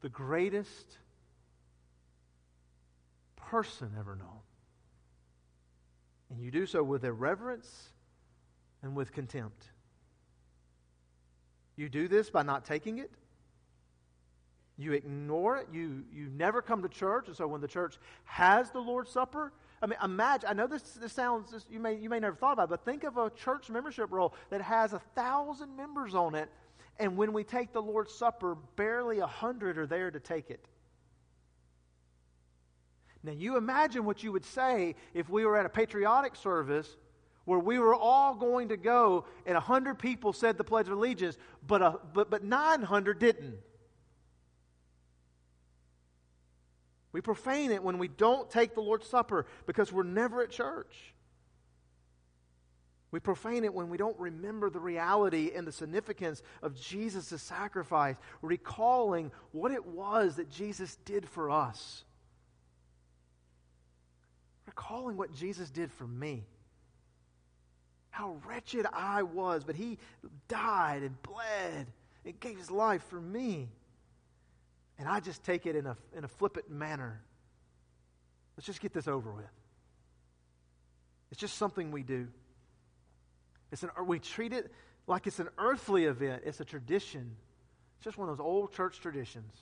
the 0.00 0.08
greatest 0.08 0.98
person 3.36 3.90
ever 3.98 4.14
known. 4.14 4.40
And 6.30 6.40
you 6.40 6.50
do 6.50 6.66
so 6.66 6.82
with 6.82 7.04
irreverence 7.04 7.88
and 8.82 8.94
with 8.94 9.12
contempt. 9.12 9.64
You 11.76 11.88
do 11.88 12.08
this 12.08 12.28
by 12.30 12.42
not 12.42 12.64
taking 12.64 12.98
it. 12.98 13.10
You 14.76 14.92
ignore 14.92 15.56
it. 15.58 15.68
You, 15.72 16.04
you 16.12 16.28
never 16.28 16.62
come 16.62 16.82
to 16.82 16.88
church. 16.88 17.28
And 17.28 17.36
so 17.36 17.48
when 17.48 17.60
the 17.60 17.68
church 17.68 17.98
has 18.24 18.70
the 18.70 18.80
Lord's 18.80 19.10
Supper, 19.10 19.52
I 19.80 19.86
mean, 19.86 19.98
imagine, 20.02 20.48
I 20.48 20.52
know 20.54 20.66
this, 20.66 20.82
this 20.82 21.12
sounds, 21.12 21.52
this, 21.52 21.66
you, 21.70 21.78
may, 21.78 21.96
you 21.96 22.10
may 22.10 22.18
never 22.18 22.34
thought 22.34 22.54
about 22.54 22.64
it, 22.64 22.70
but 22.70 22.84
think 22.84 23.04
of 23.04 23.16
a 23.16 23.30
church 23.30 23.70
membership 23.70 24.10
roll 24.10 24.34
that 24.50 24.60
has 24.60 24.92
a 24.92 24.98
thousand 25.14 25.76
members 25.76 26.14
on 26.14 26.34
it, 26.34 26.48
and 26.98 27.16
when 27.16 27.32
we 27.32 27.44
take 27.44 27.72
the 27.72 27.82
Lord's 27.82 28.12
Supper, 28.12 28.56
barely 28.76 29.20
a 29.20 29.26
hundred 29.26 29.78
are 29.78 29.86
there 29.86 30.10
to 30.10 30.18
take 30.18 30.50
it. 30.50 30.64
Now, 33.22 33.32
you 33.32 33.56
imagine 33.56 34.04
what 34.04 34.22
you 34.22 34.32
would 34.32 34.44
say 34.44 34.94
if 35.14 35.28
we 35.28 35.44
were 35.44 35.56
at 35.56 35.66
a 35.66 35.68
patriotic 35.68 36.36
service 36.36 36.96
where 37.44 37.58
we 37.58 37.78
were 37.78 37.94
all 37.94 38.34
going 38.34 38.68
to 38.68 38.76
go 38.76 39.24
and 39.46 39.56
a 39.56 39.60
hundred 39.60 39.98
people 39.98 40.32
said 40.32 40.58
the 40.58 40.64
Pledge 40.64 40.86
of 40.86 40.92
Allegiance, 40.92 41.36
but, 41.66 41.82
a, 41.82 41.98
but, 42.12 42.30
but 42.30 42.44
900 42.44 43.18
didn't. 43.18 43.58
We 47.18 47.22
profane 47.22 47.72
it 47.72 47.82
when 47.82 47.98
we 47.98 48.06
don't 48.06 48.48
take 48.48 48.76
the 48.76 48.80
Lord's 48.80 49.08
Supper 49.08 49.44
because 49.66 49.92
we're 49.92 50.04
never 50.04 50.40
at 50.40 50.50
church. 50.50 50.94
We 53.10 53.18
profane 53.18 53.64
it 53.64 53.74
when 53.74 53.90
we 53.90 53.96
don't 53.96 54.16
remember 54.20 54.70
the 54.70 54.78
reality 54.78 55.50
and 55.52 55.66
the 55.66 55.72
significance 55.72 56.44
of 56.62 56.80
Jesus' 56.80 57.42
sacrifice, 57.42 58.14
recalling 58.40 59.32
what 59.50 59.72
it 59.72 59.84
was 59.84 60.36
that 60.36 60.48
Jesus 60.48 60.94
did 61.04 61.28
for 61.28 61.50
us. 61.50 62.04
Recalling 64.66 65.16
what 65.16 65.34
Jesus 65.34 65.70
did 65.70 65.90
for 65.90 66.06
me. 66.06 66.46
How 68.10 68.36
wretched 68.46 68.86
I 68.92 69.24
was, 69.24 69.64
but 69.64 69.74
He 69.74 69.98
died 70.46 71.02
and 71.02 71.20
bled 71.24 71.88
and 72.24 72.38
gave 72.38 72.56
His 72.56 72.70
life 72.70 73.02
for 73.10 73.20
me. 73.20 73.70
And 74.98 75.08
I 75.08 75.20
just 75.20 75.44
take 75.44 75.66
it 75.66 75.76
in 75.76 75.86
a, 75.86 75.96
in 76.16 76.24
a 76.24 76.28
flippant 76.28 76.70
manner. 76.70 77.20
Let's 78.56 78.66
just 78.66 78.80
get 78.80 78.92
this 78.92 79.06
over 79.06 79.30
with. 79.30 79.44
It's 81.30 81.40
just 81.40 81.56
something 81.56 81.92
we 81.92 82.02
do. 82.02 82.28
It's 83.70 83.82
an, 83.82 83.90
we 84.06 84.18
treat 84.18 84.52
it 84.52 84.72
like 85.06 85.26
it's 85.26 85.38
an 85.38 85.48
earthly 85.58 86.04
event, 86.04 86.42
it's 86.44 86.60
a 86.60 86.64
tradition. 86.64 87.36
It's 87.96 88.04
just 88.04 88.18
one 88.18 88.28
of 88.28 88.36
those 88.36 88.44
old 88.44 88.72
church 88.72 89.00
traditions. 89.00 89.52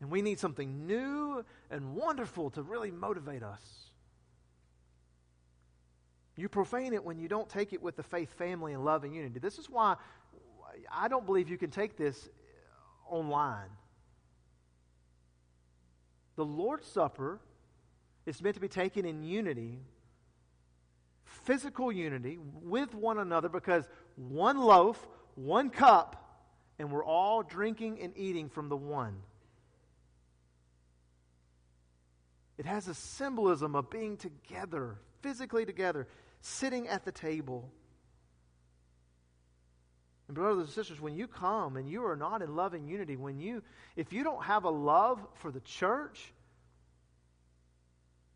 And 0.00 0.10
we 0.10 0.22
need 0.22 0.38
something 0.38 0.86
new 0.86 1.44
and 1.70 1.94
wonderful 1.94 2.50
to 2.50 2.62
really 2.62 2.90
motivate 2.90 3.42
us. 3.42 3.62
You 6.36 6.48
profane 6.48 6.92
it 6.92 7.02
when 7.02 7.18
you 7.18 7.28
don't 7.28 7.48
take 7.48 7.72
it 7.72 7.82
with 7.82 7.96
the 7.96 8.02
faith, 8.02 8.30
family, 8.34 8.74
and 8.74 8.84
love 8.84 9.04
and 9.04 9.14
unity. 9.14 9.38
This 9.38 9.58
is 9.58 9.70
why 9.70 9.96
I 10.92 11.08
don't 11.08 11.24
believe 11.24 11.48
you 11.48 11.56
can 11.56 11.70
take 11.70 11.96
this 11.96 12.28
online. 13.10 13.70
The 16.36 16.44
Lord's 16.44 16.86
Supper 16.86 17.40
is 18.26 18.42
meant 18.42 18.54
to 18.56 18.60
be 18.60 18.68
taken 18.68 19.04
in 19.04 19.22
unity 19.22 19.80
physical 21.44 21.92
unity 21.92 22.38
with 22.62 22.94
one 22.94 23.18
another 23.18 23.48
because 23.48 23.88
one 24.16 24.58
loaf, 24.58 25.06
one 25.34 25.70
cup, 25.70 26.22
and 26.78 26.90
we're 26.90 27.04
all 27.04 27.42
drinking 27.42 28.00
and 28.00 28.12
eating 28.16 28.48
from 28.48 28.68
the 28.68 28.76
one. 28.76 29.16
It 32.58 32.66
has 32.66 32.88
a 32.88 32.94
symbolism 32.94 33.74
of 33.74 33.90
being 33.90 34.16
together, 34.16 34.96
physically 35.22 35.66
together, 35.66 36.08
sitting 36.40 36.88
at 36.88 37.04
the 37.04 37.12
table. 37.12 37.70
And 40.28 40.34
brothers 40.34 40.64
and 40.64 40.68
sisters, 40.68 41.00
when 41.00 41.14
you 41.14 41.28
come 41.28 41.76
and 41.76 41.88
you 41.88 42.04
are 42.04 42.16
not 42.16 42.42
in 42.42 42.56
loving 42.56 42.86
unity, 42.86 43.16
when 43.16 43.38
you 43.38 43.62
if 43.94 44.12
you 44.12 44.24
don't 44.24 44.42
have 44.44 44.64
a 44.64 44.70
love 44.70 45.24
for 45.34 45.50
the 45.50 45.60
church, 45.60 46.32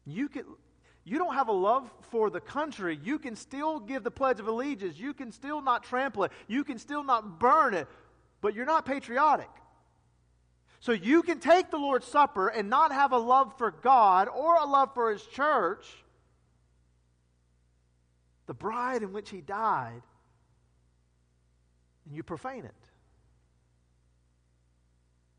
you 0.07 0.29
can 0.29 0.44
you 1.05 1.18
don't 1.18 1.35
have 1.35 1.48
a 1.48 1.53
love 1.53 1.90
for 2.11 2.31
the 2.31 2.40
country, 2.40 2.98
you 3.03 3.18
can 3.18 3.35
still 3.35 3.81
give 3.81 4.05
the 4.05 4.11
Pledge 4.11 4.38
of 4.38 4.48
Allegiance. 4.48 4.98
You 4.98 5.14
can 5.14 5.33
still 5.33 5.61
not 5.61 5.85
trample 5.85 6.24
it. 6.24 6.33
You 6.46 6.62
can 6.62 6.79
still 6.79 7.03
not 7.03 7.40
burn 7.40 7.74
it. 7.74 7.88
But 8.40 8.55
you're 8.55 8.66
not 8.66 8.87
patriotic. 8.87 9.48
So 10.81 10.92
you 10.92 11.22
can 11.22 11.40
take 11.40 11.70
the 11.70 11.79
Lord's 11.79 12.07
Supper 12.07 12.48
and 12.48 12.70
not 12.70 12.92
have 12.92 13.12
a 13.12 13.18
love 13.18 13.57
for 13.59 13.70
God 13.70 14.29
or 14.29 14.57
a 14.57 14.64
love 14.64 14.94
for 14.94 15.11
His 15.11 15.24
church, 15.26 15.87
the 18.46 18.55
bride 18.55 19.03
in 19.03 19.12
which 19.12 19.31
He 19.31 19.40
died, 19.40 20.03
and 22.11 22.16
you 22.16 22.25
profane 22.25 22.64
it. 22.64 22.75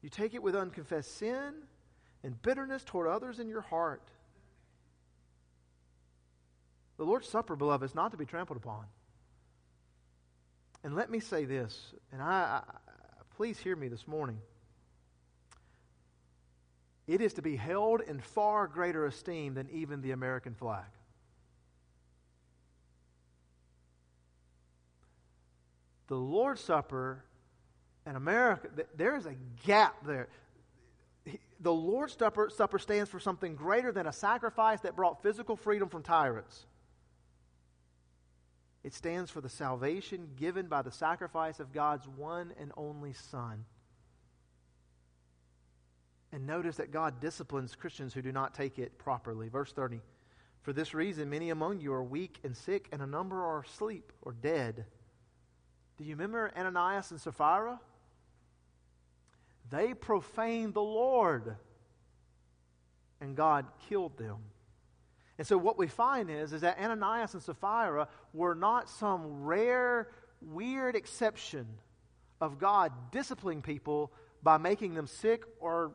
You 0.01 0.07
take 0.07 0.33
it 0.33 0.41
with 0.41 0.55
unconfessed 0.55 1.17
sin 1.17 1.53
and 2.23 2.41
bitterness 2.41 2.81
toward 2.85 3.09
others 3.09 3.39
in 3.39 3.49
your 3.49 3.59
heart. 3.59 4.09
The 6.97 7.03
Lord's 7.03 7.27
Supper, 7.27 7.57
beloved, 7.57 7.83
is 7.83 7.93
not 7.93 8.11
to 8.11 8.17
be 8.17 8.25
trampled 8.25 8.55
upon. 8.55 8.85
And 10.81 10.95
let 10.95 11.11
me 11.11 11.19
say 11.19 11.43
this, 11.43 11.93
and 12.13 12.21
I, 12.21 12.61
I 12.63 12.63
please 13.35 13.59
hear 13.59 13.75
me 13.75 13.89
this 13.89 14.07
morning. 14.07 14.39
It 17.05 17.19
is 17.19 17.33
to 17.33 17.41
be 17.41 17.57
held 17.57 17.99
in 17.99 18.21
far 18.21 18.67
greater 18.67 19.05
esteem 19.05 19.55
than 19.55 19.67
even 19.71 20.01
the 20.01 20.11
American 20.11 20.53
flag. 20.53 20.85
The 26.11 26.17
Lord's 26.17 26.59
Supper 26.59 27.23
in 28.05 28.17
America, 28.17 28.67
there 28.97 29.15
is 29.15 29.25
a 29.25 29.35
gap 29.65 29.95
there. 30.05 30.27
The 31.61 31.71
Lord's 31.71 32.17
Supper, 32.19 32.49
Supper 32.53 32.79
stands 32.79 33.09
for 33.09 33.21
something 33.21 33.55
greater 33.55 33.93
than 33.93 34.07
a 34.07 34.11
sacrifice 34.11 34.81
that 34.81 34.97
brought 34.97 35.23
physical 35.23 35.55
freedom 35.55 35.87
from 35.87 36.03
tyrants. 36.03 36.65
It 38.83 38.93
stands 38.93 39.31
for 39.31 39.39
the 39.39 39.47
salvation 39.47 40.31
given 40.35 40.67
by 40.67 40.81
the 40.81 40.91
sacrifice 40.91 41.61
of 41.61 41.71
God's 41.71 42.09
one 42.09 42.53
and 42.59 42.73
only 42.75 43.13
Son. 43.13 43.63
And 46.33 46.45
notice 46.45 46.75
that 46.75 46.91
God 46.91 47.21
disciplines 47.21 47.73
Christians 47.73 48.13
who 48.13 48.21
do 48.21 48.33
not 48.33 48.53
take 48.53 48.79
it 48.79 48.97
properly. 48.97 49.47
Verse 49.47 49.71
30 49.71 50.01
For 50.61 50.73
this 50.73 50.93
reason, 50.93 51.29
many 51.29 51.51
among 51.51 51.79
you 51.79 51.93
are 51.93 52.03
weak 52.03 52.39
and 52.43 52.57
sick, 52.57 52.89
and 52.91 53.01
a 53.01 53.07
number 53.07 53.41
are 53.45 53.61
asleep 53.61 54.11
or 54.21 54.33
dead. 54.33 54.83
Do 56.01 56.07
you 56.07 56.15
remember 56.15 56.51
Ananias 56.57 57.11
and 57.11 57.21
Sapphira? 57.21 57.79
They 59.69 59.93
profaned 59.93 60.73
the 60.73 60.81
Lord, 60.81 61.55
and 63.21 63.35
God 63.35 63.67
killed 63.87 64.17
them. 64.17 64.37
And 65.37 65.45
so 65.45 65.59
what 65.59 65.77
we 65.77 65.85
find 65.85 66.31
is, 66.31 66.53
is 66.53 66.61
that 66.61 66.79
Ananias 66.79 67.35
and 67.35 67.43
Sapphira 67.43 68.07
were 68.33 68.55
not 68.55 68.89
some 68.89 69.43
rare, 69.43 70.09
weird 70.41 70.95
exception 70.95 71.67
of 72.41 72.57
God 72.57 72.91
disciplining 73.11 73.61
people 73.61 74.11
by 74.41 74.57
making 74.57 74.95
them 74.95 75.05
sick 75.05 75.43
or 75.59 75.91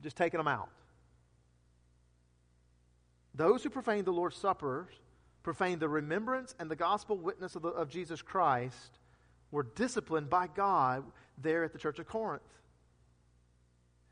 just 0.00 0.16
taking 0.16 0.38
them 0.38 0.46
out. 0.46 0.70
Those 3.34 3.64
who 3.64 3.70
profane 3.70 4.04
the 4.04 4.12
Lord's 4.12 4.36
Supper, 4.36 4.88
profane 5.42 5.80
the 5.80 5.88
remembrance 5.88 6.54
and 6.60 6.70
the 6.70 6.76
gospel 6.76 7.16
witness 7.16 7.56
of, 7.56 7.62
the, 7.62 7.70
of 7.70 7.88
Jesus 7.88 8.22
Christ, 8.22 9.00
were 9.50 9.62
disciplined 9.62 10.28
by 10.30 10.46
God 10.46 11.04
there 11.40 11.64
at 11.64 11.72
the 11.72 11.78
church 11.78 11.98
of 11.98 12.06
Corinth. 12.06 12.42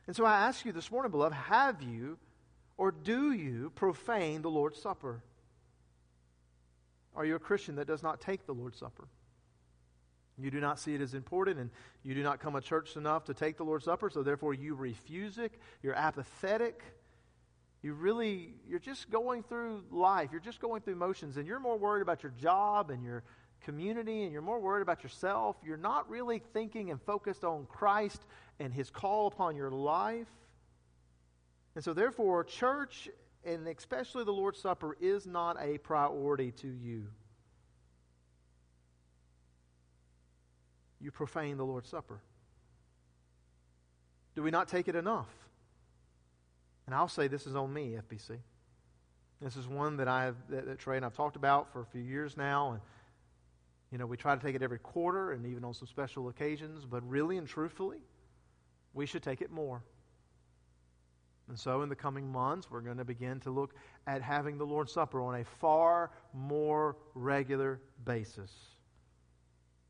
And 0.07 0.15
so 0.15 0.25
I 0.25 0.47
ask 0.47 0.65
you 0.65 0.73
this 0.73 0.91
morning, 0.91 1.11
beloved, 1.11 1.35
have 1.35 1.83
you 1.83 2.19
or 2.77 2.93
do 2.93 3.33
you 3.33 3.71
profane 3.75 4.43
the 4.43 4.51
Lord's 4.51 4.81
Supper? 4.81 5.23
Are 7.15 7.25
you 7.25 7.35
a 7.35 7.41
Christian 7.41 7.77
that 7.77 7.87
does 7.87 8.03
not 8.03 8.21
take 8.21 8.47
the 8.47 8.53
Lord's 8.53 8.79
Supper? 8.79 9.09
You 10.39 10.51
do 10.51 10.61
not 10.61 10.79
see 10.79 10.95
it 10.95 11.01
as 11.01 11.15
important, 11.15 11.59
and 11.59 11.71
you 12.03 12.15
do 12.15 12.23
not 12.23 12.41
come 12.41 12.53
to 12.53 12.61
church 12.61 12.95
enough 12.97 13.25
to 13.25 13.35
take 13.35 13.57
the 13.57 13.65
Lord's 13.65 13.87
Supper, 13.87 14.11
so 14.11 14.23
therefore 14.23 14.53
you 14.53 14.75
refuse 14.75 15.39
it. 15.39 15.53
You're 15.83 15.95
apathetic. 15.95 16.83
You 17.83 17.95
really, 17.95 18.53
you're 18.69 18.79
just 18.79 19.11
going 19.11 19.43
through 19.45 19.85
life. 19.91 20.29
You're 20.33 20.43
just 20.43 20.61
going 20.61 20.83
through 20.83 20.97
motions, 20.97 21.39
and 21.39 21.47
you're 21.47 21.59
more 21.59 21.79
worried 21.79 22.03
about 22.03 22.23
your 22.23 22.33
job 22.33 22.91
and 22.91 23.03
your 23.03 23.23
community, 23.65 24.23
and 24.23 24.33
you're 24.33 24.43
more 24.43 24.61
worried 24.61 24.83
about 24.83 25.03
yourself. 25.03 25.57
You're 25.65 25.77
not 25.77 26.09
really 26.09 26.41
thinking 26.53 26.91
and 26.91 27.01
focused 27.03 27.45
on 27.45 27.67
Christ 27.67 28.23
and 28.61 28.73
His 28.73 28.91
call 28.91 29.27
upon 29.27 29.57
your 29.57 29.71
life. 29.71 30.29
And 31.75 31.85
so, 31.85 31.93
therefore, 31.93 32.45
church, 32.45 33.09
and 33.45 33.67
especially 33.69 34.25
the 34.25 34.33
Lord's 34.33 34.61
Supper, 34.61 34.97
is 35.01 35.27
not 35.27 35.57
a 35.61 35.79
priority 35.79 36.53
to 36.53 36.69
you. 36.69 37.09
You 41.01 41.11
profane 41.11 41.57
the 41.57 41.65
Lord's 41.65 41.89
Supper. 41.89 42.21
Do 44.35 44.43
we 44.43 44.51
not 44.51 44.69
take 44.69 44.89
it 44.89 44.95
enough? 44.95 45.29
And 46.87 46.95
I'll 46.95 47.09
say 47.09 47.27
this 47.29 47.47
is 47.47 47.57
on 47.57 47.73
me, 47.73 47.97
FBC. 48.11 48.39
This 49.41 49.57
is 49.57 49.67
one 49.67 49.99
that 49.99 50.09
I 50.09 50.25
have, 50.25 50.37
that, 50.49 50.67
that 50.67 50.79
Trey 50.79 50.97
and 50.97 51.05
I've 51.05 51.15
talked 51.15 51.37
about 51.37 51.73
for 51.73 51.81
a 51.81 51.85
few 51.87 52.01
years 52.01 52.37
now. 52.37 52.73
And, 52.73 52.81
you 53.93 53.99
know, 53.99 54.07
we 54.07 54.17
try 54.17 54.35
to 54.35 54.41
take 54.41 54.55
it 54.55 54.63
every 54.63 54.79
quarter 54.79 55.33
and 55.33 55.47
even 55.47 55.65
on 55.65 55.75
some 55.75 55.87
special 55.87 56.29
occasions, 56.29 56.85
but 56.85 57.09
really 57.09 57.39
and 57.39 57.47
truthfully, 57.47 57.99
we 58.95 59.07
should 59.07 59.23
take 59.23 59.41
it 59.41 59.51
more. 59.51 59.83
And 61.49 61.57
so, 61.57 61.83
in 61.83 61.89
the 61.89 61.97
coming 61.97 62.31
months, 62.31 62.71
we're 62.71 62.81
going 62.81 62.97
to 62.97 63.05
begin 63.05 63.39
to 63.41 63.51
look 63.51 63.75
at 64.09 64.21
having 64.21 64.59
the 64.59 64.67
Lord's 64.67 64.93
Supper 64.93 65.21
on 65.21 65.37
a 65.37 65.45
far 65.45 66.11
more 66.33 66.97
regular 67.15 67.81
basis, 68.05 68.51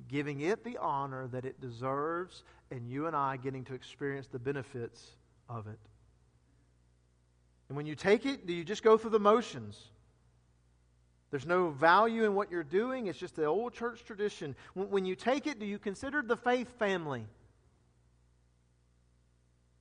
giving 0.06 0.42
it 0.42 0.62
the 0.64 0.76
honor 0.76 1.28
that 1.28 1.46
it 1.46 1.59
deserves, 1.59 2.44
and 2.70 2.87
you 2.87 3.06
and 3.06 3.16
I 3.16 3.38
getting 3.38 3.64
to 3.64 3.74
experience 3.74 4.26
the 4.26 4.38
benefits 4.38 5.12
of 5.48 5.66
it. 5.66 5.78
And 7.68 7.76
when 7.76 7.87
you 7.87 7.94
take 7.94 8.26
it, 8.26 8.46
do 8.46 8.52
you 8.52 8.62
just 8.62 8.82
go 8.82 8.98
through 8.98 9.11
the 9.11 9.18
motions? 9.18 9.92
There's 11.30 11.46
no 11.46 11.70
value 11.70 12.24
in 12.24 12.34
what 12.34 12.50
you're 12.50 12.62
doing. 12.62 13.06
It's 13.06 13.18
just 13.18 13.36
the 13.36 13.46
old 13.46 13.74
church 13.74 14.04
tradition. 14.04 14.54
When 14.74 15.04
you 15.04 15.14
take 15.14 15.46
it, 15.46 15.58
do 15.58 15.66
you 15.66 15.78
consider 15.78 16.22
the 16.22 16.36
faith 16.36 16.78
family? 16.78 17.26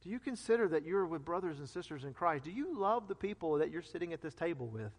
Do 0.04 0.10
you 0.10 0.20
consider 0.20 0.68
that 0.70 0.86
you're 0.86 1.06
with 1.06 1.24
brothers 1.24 1.60
and 1.60 1.70
sisters 1.70 2.04
in 2.04 2.14
Christ? 2.14 2.46
Do 2.46 2.52
you 2.52 2.78
love 2.78 3.08
the 3.08 3.16
people 3.16 3.60
that 3.60 3.72
you're 3.72 3.82
sitting 3.82 4.14
at 4.14 4.22
this 4.22 4.34
table 4.34 4.68
with? 4.68 4.92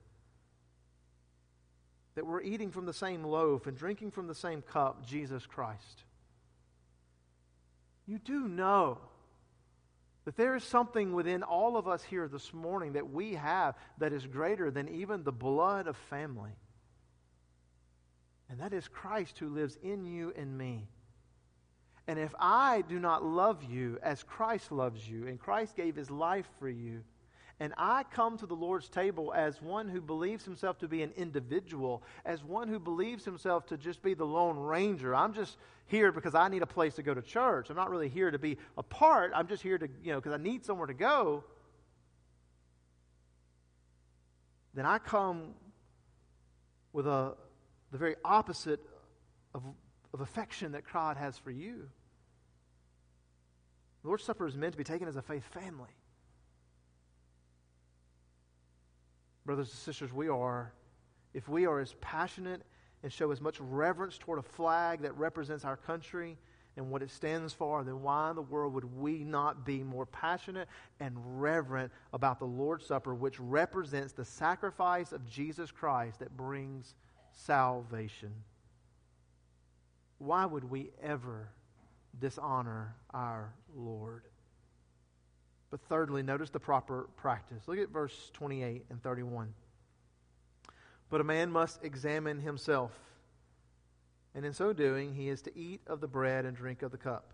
that 2.17 2.27
we're 2.27 2.41
eating 2.41 2.73
from 2.73 2.87
the 2.87 2.95
same 2.95 3.23
loaf 3.23 3.67
and 3.67 3.77
drinking 3.77 4.11
from 4.11 4.27
the 4.27 4.35
same 4.35 4.63
cup, 4.63 5.07
Jesus 5.07 5.47
Christ. 5.47 6.03
You 8.07 8.19
do 8.19 8.49
know 8.49 8.99
that 10.27 10.37
there 10.37 10.57
is 10.57 10.65
something 10.65 11.13
within 11.13 11.45
all 11.45 11.77
of 11.77 11.87
us 11.87 12.03
here 12.03 12.27
this 12.27 12.53
morning 12.53 12.95
that 12.95 13.11
we 13.11 13.35
have 13.35 13.77
that 13.99 14.13
is 14.13 14.27
greater 14.27 14.73
than 14.73 14.89
even 14.89 15.23
the 15.23 15.33
blood 15.33 15.87
of 15.87 15.97
family. 15.97 16.51
And 18.51 18.59
that 18.61 18.73
is 18.73 18.89
Christ 18.89 19.39
who 19.39 19.49
lives 19.49 19.79
in 19.83 20.05
you 20.05 20.33
and 20.37 20.59
me. 20.59 20.89
And 22.09 22.19
if 22.19 22.35
I 22.41 22.83
do 22.89 22.99
not 22.99 23.25
love 23.25 23.63
you 23.65 23.99
as 24.03 24.25
Christ 24.25 24.73
loves 24.73 25.09
you, 25.09 25.29
and 25.29 25.39
Christ 25.39 25.77
gave 25.77 25.95
his 25.95 26.11
life 26.11 26.49
for 26.59 26.69
you, 26.69 27.03
and 27.59 27.73
I 27.79 28.03
come 28.03 28.37
to 28.39 28.47
the 28.47 28.55
Lord's 28.55 28.89
table 28.89 29.33
as 29.35 29.63
one 29.63 29.89
who 29.89 30.03
believes 30.03 30.45
himself 30.45 30.79
to 30.81 30.89
be 30.89 31.03
an 31.03 31.13
individual, 31.17 32.03
as 32.27 32.45
one 32.45 32.69
who 32.69 32.79
believes 32.79 33.25
himself 33.25 33.67
to 33.69 33.79
just 33.79 34.03
be 34.03 34.13
the 34.13 34.27
lone 34.27 34.59
ranger. 34.59 35.15
I'm 35.15 35.33
just 35.33 35.57
here 35.87 36.13
because 36.13 36.35
I 36.35 36.49
need 36.49 36.63
a 36.63 36.67
place 36.67 36.97
to 36.97 37.03
go 37.03 37.15
to 37.15 37.23
church. 37.23 37.71
I'm 37.71 37.77
not 37.77 37.91
really 37.91 38.11
here 38.11 38.31
to 38.31 38.39
be 38.39 38.59
a 38.77 38.83
part. 38.83 39.33
I'm 39.35 39.49
just 39.49 39.63
here 39.63 39.79
to, 39.79 39.89
you 40.03 40.13
know, 40.13 40.21
because 40.21 40.35
I 40.39 40.43
need 40.43 40.67
somewhere 40.67 40.87
to 40.87 40.95
go. 40.95 41.45
Then 44.75 44.85
I 44.85 44.99
come 44.99 45.55
with 46.93 47.07
a, 47.07 47.37
the 47.91 47.97
very 47.97 48.17
opposite 48.23 48.81
of, 49.55 49.63
of 50.13 50.21
affection 50.21 50.73
that 50.73 50.83
God 50.93 51.17
has 51.17 51.39
for 51.39 51.51
you. 51.51 51.89
The 54.03 54.09
Lord's 54.09 54.25
Supper 54.25 54.47
is 54.47 54.59
meant 54.59 54.73
to 54.73 54.79
be 54.79 54.85
taken 54.85 55.09
as 55.09 55.17
a 55.17 55.23
faith 55.23 55.45
family. 55.55 55.96
Brothers 59.47 59.69
and 59.69 59.79
sisters, 59.79 60.13
we 60.13 60.29
are, 60.29 60.73
if 61.33 61.49
we 61.49 61.67
are 61.67 61.81
as 61.81 61.95
passionate 62.01 62.63
and 63.03 63.13
show 63.13 63.31
as 63.31 63.41
much 63.41 63.61
reverence 63.61 64.19
toward 64.19 64.39
a 64.39 64.43
flag 64.43 65.03
that 65.03 65.17
represents 65.17 65.65
our 65.65 65.77
country 65.77 66.37
and 66.77 66.91
what 66.91 67.01
it 67.03 67.11
stands 67.11 67.55
for, 67.55 67.83
then 67.85 68.03
why 68.03 68.31
in 68.31 68.37
the 68.37 68.43
world 68.43 68.75
would 68.75 68.99
we 68.99 69.25
not 69.25 69.65
be 69.65 69.83
more 69.83 70.05
passionate 70.05 70.69
and 71.01 71.15
reverent 71.41 71.91
about 72.13 72.39
the 72.39 72.45
Lord's 72.45 72.85
Supper, 72.85 73.15
which 73.15 73.41
represents 73.41 74.13
the 74.13 74.25
sacrifice 74.25 75.13
of 75.13 75.27
Jesus 75.27 75.71
Christ 75.71 76.19
that 76.19 76.37
brings 76.37 76.95
salvation? 77.33 78.33
Why 80.19 80.45
would 80.45 80.65
we 80.65 80.91
ever 81.03 81.49
dishonor 82.19 82.95
our 83.11 83.53
Lord? 83.75 84.25
But 85.71 85.81
thirdly, 85.83 86.23
notice 86.23 86.51
the 86.51 86.61
proper 86.61 87.09
practice. 87.17 87.67
Look 87.67 87.79
at 87.79 87.91
verse 87.91 88.31
28 88.35 88.87
and 88.91 89.03
31. 89.03 89.53
But 91.11 91.21
a 91.21 91.25
man 91.25 91.51
must 91.51 91.85
examine 91.85 92.41
himself, 92.41 92.93
and 94.35 94.45
in 94.45 94.53
so 94.53 94.73
doing, 94.73 95.15
he 95.15 95.29
is 95.29 95.41
to 95.43 95.59
eat 95.59 95.81
of 95.87 96.01
the 96.01 96.09
bread 96.09 96.45
and 96.45 96.57
drink 96.57 96.83
of 96.83 96.91
the 96.91 96.99
cup. 96.99 97.33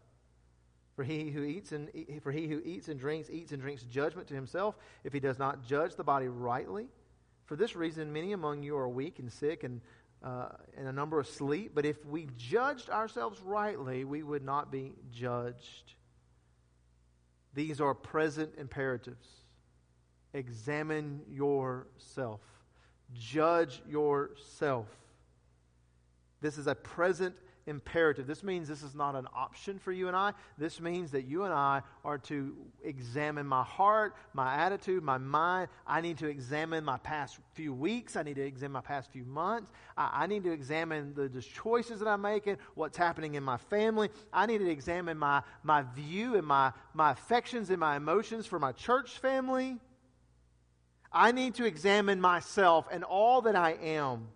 For 0.94 1.04
he 1.04 1.30
who 1.30 1.42
eats 1.42 1.72
and 1.72 1.88
for 2.22 2.30
he 2.30 2.46
who 2.48 2.60
eats 2.64 2.88
and 2.88 3.00
drinks 3.00 3.30
eats 3.30 3.52
and 3.52 3.62
drinks 3.62 3.82
judgment 3.84 4.28
to 4.28 4.34
himself 4.34 4.76
if 5.04 5.12
he 5.12 5.20
does 5.20 5.38
not 5.38 5.64
judge 5.64 5.96
the 5.96 6.04
body 6.04 6.28
rightly. 6.28 6.88
For 7.46 7.56
this 7.56 7.74
reason, 7.74 8.12
many 8.12 8.32
among 8.32 8.62
you 8.62 8.76
are 8.76 8.88
weak 8.88 9.18
and 9.18 9.32
sick, 9.32 9.64
and 9.64 9.80
uh, 10.22 10.48
and 10.76 10.86
a 10.86 10.92
number 10.92 11.18
asleep. 11.18 11.72
But 11.74 11.84
if 11.84 12.04
we 12.06 12.28
judged 12.36 12.90
ourselves 12.90 13.40
rightly, 13.40 14.04
we 14.04 14.22
would 14.22 14.44
not 14.44 14.70
be 14.70 14.92
judged. 15.10 15.94
These 17.54 17.80
are 17.80 17.94
present 17.94 18.52
imperatives. 18.58 19.28
Examine 20.34 21.20
yourself, 21.30 22.40
judge 23.12 23.82
yourself. 23.86 24.86
This 26.40 26.58
is 26.58 26.66
a 26.66 26.74
present 26.74 27.36
imperative. 27.66 28.26
This 28.26 28.42
means 28.42 28.68
this 28.68 28.82
is 28.82 28.94
not 28.94 29.14
an 29.14 29.26
option 29.34 29.78
for 29.78 29.92
you 29.92 30.08
and 30.08 30.16
I. 30.16 30.32
This 30.58 30.80
means 30.80 31.10
that 31.12 31.26
you 31.26 31.44
and 31.44 31.52
I 31.52 31.82
are 32.04 32.18
to 32.18 32.54
examine 32.82 33.46
my 33.46 33.62
heart, 33.62 34.14
my 34.34 34.54
attitude, 34.54 35.02
my 35.02 35.18
mind. 35.18 35.68
I 35.86 36.00
need 36.00 36.18
to 36.18 36.28
examine 36.28 36.84
my 36.84 36.98
past 36.98 37.38
few 37.54 37.72
weeks. 37.72 38.16
I 38.16 38.22
need 38.22 38.36
to 38.36 38.44
examine 38.44 38.72
my 38.72 38.80
past 38.80 39.10
few 39.10 39.24
months. 39.24 39.70
I, 39.96 40.22
I 40.22 40.26
need 40.26 40.44
to 40.44 40.52
examine 40.52 41.14
the, 41.14 41.28
the, 41.28 41.42
choices 41.42 41.98
that 41.98 42.08
I'm 42.08 42.22
making, 42.22 42.56
what's 42.74 42.96
happening 42.96 43.34
in 43.34 43.42
my 43.42 43.56
family. 43.56 44.08
I 44.32 44.46
need 44.46 44.58
to 44.58 44.70
examine 44.70 45.18
my, 45.18 45.42
my 45.62 45.82
view 45.94 46.36
and 46.36 46.46
my, 46.46 46.72
my 46.94 47.12
affections 47.12 47.70
and 47.70 47.78
my 47.78 47.96
emotions 47.96 48.46
for 48.46 48.58
my 48.58 48.72
church 48.72 49.18
family. 49.18 49.76
I 51.12 51.32
need 51.32 51.56
to 51.56 51.66
examine 51.66 52.20
myself 52.20 52.88
and 52.90 53.04
all 53.04 53.42
that 53.42 53.54
I 53.54 53.72
am. 53.72 54.28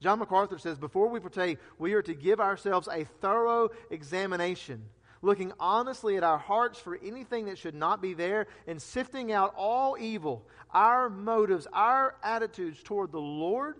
John 0.00 0.20
MacArthur 0.20 0.58
says, 0.58 0.78
Before 0.78 1.08
we 1.08 1.20
partake, 1.20 1.58
we 1.78 1.94
are 1.94 2.02
to 2.02 2.14
give 2.14 2.40
ourselves 2.40 2.88
a 2.88 3.04
thorough 3.20 3.70
examination, 3.90 4.84
looking 5.22 5.52
honestly 5.58 6.16
at 6.16 6.22
our 6.22 6.38
hearts 6.38 6.78
for 6.78 6.98
anything 7.04 7.46
that 7.46 7.58
should 7.58 7.74
not 7.74 8.00
be 8.00 8.14
there, 8.14 8.46
and 8.66 8.80
sifting 8.80 9.32
out 9.32 9.54
all 9.56 9.96
evil, 9.98 10.46
our 10.72 11.10
motives, 11.10 11.66
our 11.72 12.14
attitudes 12.22 12.80
toward 12.82 13.10
the 13.10 13.20
Lord, 13.20 13.76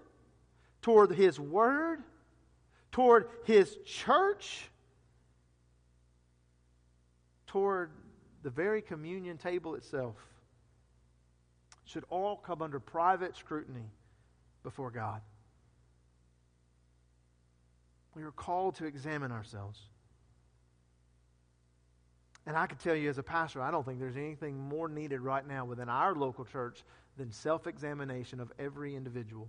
toward 0.83 1.13
His 1.13 1.39
Word, 1.39 2.03
toward 2.91 3.29
His 3.45 3.77
church, 3.85 4.69
toward 7.47 7.91
the 8.43 8.51
very 8.51 8.83
communion 8.83 9.39
table 9.39 9.77
itself, 9.77 10.17
should 11.85 12.05
all 12.11 12.37
come 12.37 12.61
under 12.61 12.81
private 12.81 13.37
scrutiny 13.37 13.91
before 14.65 14.91
God. 14.91 15.23
We 18.19 18.25
are 18.25 18.33
called 18.33 18.75
to 18.77 18.85
examine 18.85 19.31
ourselves. 19.31 19.79
And 22.47 22.57
I 22.57 22.67
can 22.67 22.77
tell 22.79 22.97
you 22.97 23.09
as 23.09 23.19
a 23.19 23.23
pastor, 23.23 23.63
I 23.63 23.71
don't 23.71 23.87
think 23.87 24.01
there's 24.01 24.17
anything 24.17 24.59
more 24.59 24.89
needed 24.89 25.21
right 25.21 25.47
now 25.47 25.65
within 25.65 25.89
our 25.89 26.17
local 26.17 26.45
church 26.45 26.83
than 27.17 27.31
self 27.31 27.69
examination 27.69 28.41
of 28.41 28.51
every 28.59 28.97
individual, 28.97 29.49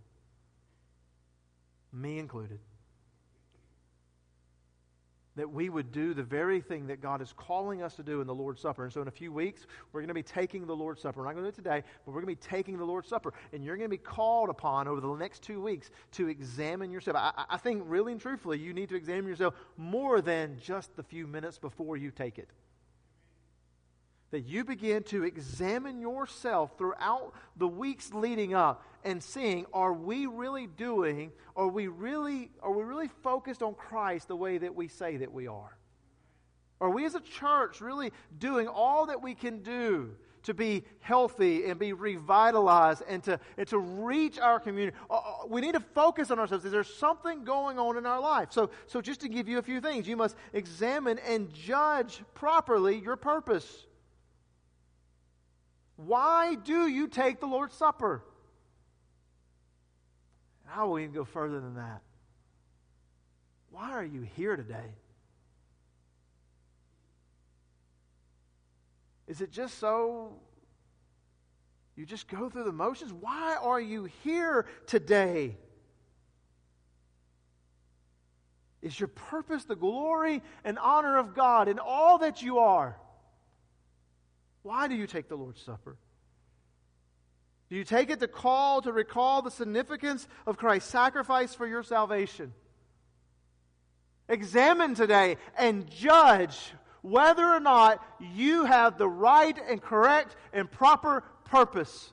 me 1.92 2.20
included 2.20 2.60
that 5.40 5.50
we 5.50 5.70
would 5.70 5.92
do 5.94 6.14
the 6.14 6.24
very 6.24 6.60
thing 6.60 6.86
that 6.88 7.02
God 7.02 7.22
is 7.22 7.34
calling 7.38 7.82
us 7.82 7.96
to 7.96 8.04
do 8.04 8.20
in 8.20 8.28
the 8.28 8.36
Lord's 8.36 8.62
Supper. 8.62 8.84
And 8.84 8.92
so, 8.92 9.02
in 9.02 9.08
a 9.08 9.12
few 9.12 9.32
weeks, 9.32 9.68
we're 9.92 10.02
going 10.02 10.10
to 10.10 10.14
be 10.14 10.22
taking 10.22 10.66
the 10.66 10.76
Lord's 10.76 11.02
Supper. 11.02 11.22
We're 11.22 11.28
not 11.28 11.34
going 11.34 11.46
to 11.46 11.52
do 11.52 11.54
it 11.54 11.64
today, 11.64 11.84
but 12.06 12.12
we're 12.12 12.22
going 12.22 12.36
to 12.36 12.42
be 12.42 12.48
taking 12.48 12.78
the 12.78 12.84
Lord's 12.84 13.08
Supper. 13.08 13.34
And 13.54 13.64
you're 13.64 13.78
going 13.78 13.90
to 13.90 13.98
be 13.98 13.98
called 13.98 14.50
upon 14.50 14.88
over 14.90 15.00
the 15.00 15.08
next 15.16 15.42
two 15.42 15.62
weeks 15.62 15.92
to 16.12 16.28
examine 16.28 16.92
yourself. 16.92 17.16
I, 17.18 17.46
I 17.50 17.58
think, 17.58 17.84
really 17.86 18.12
and 18.12 18.20
truthfully, 18.20 18.60
you 18.60 18.74
need 18.74 18.90
to 18.90 18.96
examine 18.96 19.28
yourself 19.28 19.54
more 19.78 20.20
than 20.20 20.58
just 20.62 20.96
the 20.98 21.04
few 21.04 21.26
minutes 21.26 21.58
before 21.58 21.96
you 21.96 22.12
take 22.12 22.38
it 22.38 22.50
that 24.32 24.42
you 24.42 24.64
begin 24.64 25.04
to 25.04 25.24
examine 25.24 26.00
yourself 26.00 26.78
throughout 26.78 27.34
the 27.58 27.68
weeks 27.68 28.14
leading 28.14 28.54
up 28.54 28.86
and 29.04 29.24
seeing 29.24 29.66
are 29.74 29.94
we 29.94 30.26
really 30.26 30.68
doing 30.68 31.32
are 31.56 31.68
we 31.68 31.88
really 31.88 32.52
are 32.62 32.72
we 32.72 32.84
really 32.84 33.10
focused 33.24 33.64
on 33.64 33.74
Christ 33.74 34.28
the 34.28 34.36
way 34.36 34.58
that 34.58 34.76
we 34.76 34.88
say 34.88 35.18
that 35.18 35.32
we 35.32 35.48
are 35.48 35.78
are 36.82 36.90
we 36.90 37.06
as 37.06 37.16
a 37.16 37.20
church 37.20 37.82
really 37.82 38.12
doing 38.38 38.68
all 38.68 39.08
that 39.08 39.22
we 39.22 39.36
can 39.36 39.62
do 39.62 40.12
to 40.44 40.54
be 40.54 40.86
healthy 41.02 41.66
and 41.66 41.78
be 41.78 41.92
revitalized 41.92 43.04
and 43.08 43.22
to, 43.24 43.40
and 43.58 43.68
to 43.68 43.78
reach 43.78 44.40
our 44.40 44.60
community? 44.60 44.96
Uh, 45.10 45.16
uh, 45.16 45.34
we 45.48 45.60
need 45.60 45.74
to 45.74 45.82
focus 45.82 46.32
on 46.32 46.40
ourselves. 46.40 46.64
Is 46.64 46.72
there 46.72 46.86
something 46.86 47.44
going 47.44 47.78
on 47.78 47.98
in 47.98 48.06
our 48.06 48.22
life? 48.22 48.50
So, 48.52 48.70
so 48.88 49.02
just 49.02 49.20
to 49.22 49.28
give 49.28 49.50
you 49.50 49.58
a 49.58 49.62
few 49.62 49.82
things, 49.82 50.08
you 50.08 50.16
must 50.16 50.38
examine 50.54 51.20
and 51.20 51.54
judge 51.54 52.22
properly 52.34 52.98
your 52.98 53.18
purpose. 53.18 53.86
Why 56.06 56.56
do 56.56 56.88
you 56.88 57.10
take 57.10 57.42
the 57.42 57.46
Lord's 57.46 57.76
Supper? 57.76 58.24
And 60.64 60.80
I 60.80 60.86
will 60.86 60.98
even 60.98 61.14
go 61.14 61.26
further 61.26 61.60
than 61.60 61.76
that. 61.76 62.02
Why 63.70 63.92
are 63.92 64.06
you 64.06 64.22
here 64.22 64.56
today? 64.56 64.96
Is 69.28 69.42
it 69.42 69.52
just 69.52 69.78
so 69.78 70.40
you 71.98 72.06
just 72.06 72.30
go 72.30 72.50
through 72.50 72.64
the 72.64 72.72
motions? 72.72 73.12
Why 73.12 73.58
are 73.62 73.82
you 73.82 74.06
here 74.24 74.68
today? 74.88 75.58
Is 78.82 78.98
your 78.98 79.10
purpose 79.10 79.66
the 79.66 79.76
glory 79.76 80.42
and 80.64 80.80
honor 80.80 81.18
of 81.18 81.36
God 81.36 81.68
in 81.68 81.78
all 81.78 82.20
that 82.20 82.42
you 82.42 82.60
are? 82.60 82.98
Why 84.64 84.88
do 84.88 84.96
you 84.96 85.08
take 85.08 85.30
the 85.30 85.36
Lord's 85.36 85.62
Supper? 85.62 85.98
Do 87.70 87.76
you 87.76 87.84
take 87.84 88.10
it 88.10 88.20
to 88.20 88.28
call, 88.28 88.82
to 88.82 88.92
recall 88.92 89.42
the 89.42 89.52
significance 89.52 90.28
of 90.48 90.58
Christ's 90.58 90.90
sacrifice 90.90 91.54
for 91.54 91.68
your 91.68 91.84
salvation? 91.84 92.54
Examine 94.28 94.96
today 94.96 95.38
and 95.58 95.90
judge 95.90 96.74
whether 97.02 97.46
or 97.46 97.60
not 97.60 98.04
you 98.20 98.66
have 98.66 98.98
the 98.98 99.08
right 99.08 99.58
and 99.70 99.82
correct 99.82 100.36
and 100.52 100.70
proper 100.70 101.24
purpose. 101.46 102.12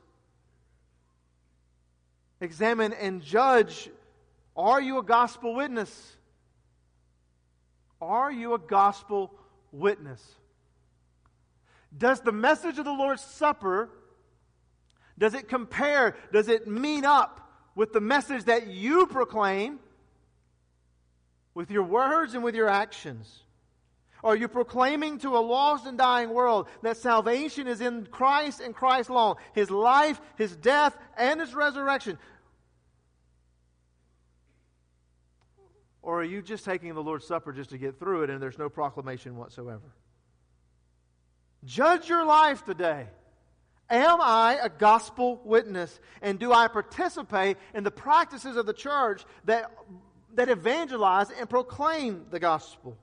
Examine 2.40 2.92
and 2.92 3.22
judge 3.22 3.90
are 4.56 4.80
you 4.80 4.98
a 4.98 5.02
gospel 5.02 5.54
witness? 5.54 6.16
Are 8.00 8.32
you 8.32 8.54
a 8.54 8.58
gospel 8.58 9.34
witness? 9.70 10.22
Does 11.96 12.20
the 12.20 12.32
message 12.32 12.78
of 12.78 12.84
the 12.84 12.92
Lord's 12.92 13.22
Supper 13.22 13.90
does 15.18 15.34
it 15.34 15.48
compare, 15.48 16.16
does 16.32 16.48
it 16.48 16.66
meet 16.66 17.04
up 17.04 17.50
with 17.74 17.92
the 17.92 18.00
message 18.00 18.44
that 18.44 18.66
you 18.66 19.06
proclaim 19.06 19.78
with 21.54 21.70
your 21.70 21.84
words 21.84 22.34
and 22.34 22.44
with 22.44 22.54
your 22.54 22.68
actions? 22.68 23.42
Are 24.22 24.36
you 24.36 24.48
proclaiming 24.48 25.18
to 25.18 25.36
a 25.36 25.40
lost 25.40 25.86
and 25.86 25.96
dying 25.96 26.30
world 26.30 26.68
that 26.82 26.96
salvation 26.96 27.66
is 27.66 27.80
in 27.80 28.06
Christ 28.06 28.60
and 28.60 28.74
Christ 28.74 29.08
alone? 29.08 29.36
His 29.54 29.70
life, 29.70 30.20
His 30.36 30.56
death, 30.56 30.96
and 31.16 31.40
His 31.40 31.54
resurrection. 31.54 32.18
Or 36.02 36.20
are 36.20 36.24
you 36.24 36.42
just 36.42 36.64
taking 36.64 36.94
the 36.94 37.02
Lord's 37.02 37.26
Supper 37.26 37.52
just 37.52 37.70
to 37.70 37.78
get 37.78 37.98
through 37.98 38.24
it 38.24 38.30
and 38.30 38.42
there's 38.42 38.58
no 38.58 38.68
proclamation 38.68 39.36
whatsoever? 39.36 39.92
Judge 41.66 42.08
your 42.08 42.24
life 42.24 42.64
today. 42.64 43.06
Am 43.90 44.20
I 44.20 44.58
a 44.62 44.68
gospel 44.68 45.40
witness? 45.44 46.00
And 46.22 46.38
do 46.38 46.52
I 46.52 46.68
participate 46.68 47.56
in 47.74 47.84
the 47.84 47.90
practices 47.90 48.56
of 48.56 48.66
the 48.66 48.72
church 48.72 49.24
that, 49.44 49.70
that 50.34 50.48
evangelize 50.48 51.30
and 51.30 51.48
proclaim 51.50 52.26
the 52.30 52.40
gospel? 52.40 52.96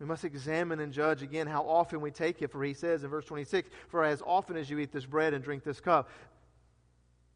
We 0.00 0.06
must 0.06 0.24
examine 0.24 0.78
and 0.78 0.92
judge 0.92 1.22
again 1.22 1.48
how 1.48 1.62
often 1.62 2.00
we 2.00 2.12
take 2.12 2.40
it, 2.40 2.52
for 2.52 2.62
he 2.62 2.74
says 2.74 3.02
in 3.02 3.10
verse 3.10 3.24
26, 3.24 3.68
For 3.88 4.04
as 4.04 4.22
often 4.24 4.56
as 4.56 4.70
you 4.70 4.78
eat 4.78 4.92
this 4.92 5.06
bread 5.06 5.34
and 5.34 5.42
drink 5.42 5.64
this 5.64 5.80
cup, 5.80 6.08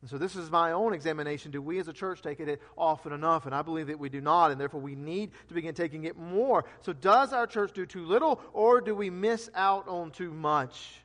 and 0.02 0.10
so 0.10 0.18
this 0.18 0.34
is 0.34 0.50
my 0.50 0.72
own 0.72 0.92
examination. 0.92 1.52
Do 1.52 1.62
we 1.62 1.78
as 1.78 1.86
a 1.86 1.92
church 1.92 2.22
take 2.22 2.40
it 2.40 2.60
often 2.76 3.12
enough? 3.12 3.46
And 3.46 3.54
I 3.54 3.62
believe 3.62 3.86
that 3.86 4.00
we 4.00 4.08
do 4.08 4.20
not, 4.20 4.50
and 4.50 4.60
therefore 4.60 4.80
we 4.80 4.96
need 4.96 5.30
to 5.46 5.54
begin 5.54 5.74
taking 5.74 6.04
it 6.04 6.18
more. 6.18 6.64
So 6.80 6.92
does 6.92 7.32
our 7.32 7.46
church 7.46 7.72
do 7.72 7.86
too 7.86 8.04
little, 8.04 8.40
or 8.52 8.80
do 8.80 8.96
we 8.96 9.10
miss 9.10 9.48
out 9.54 9.86
on 9.86 10.10
too 10.10 10.32
much? 10.32 11.00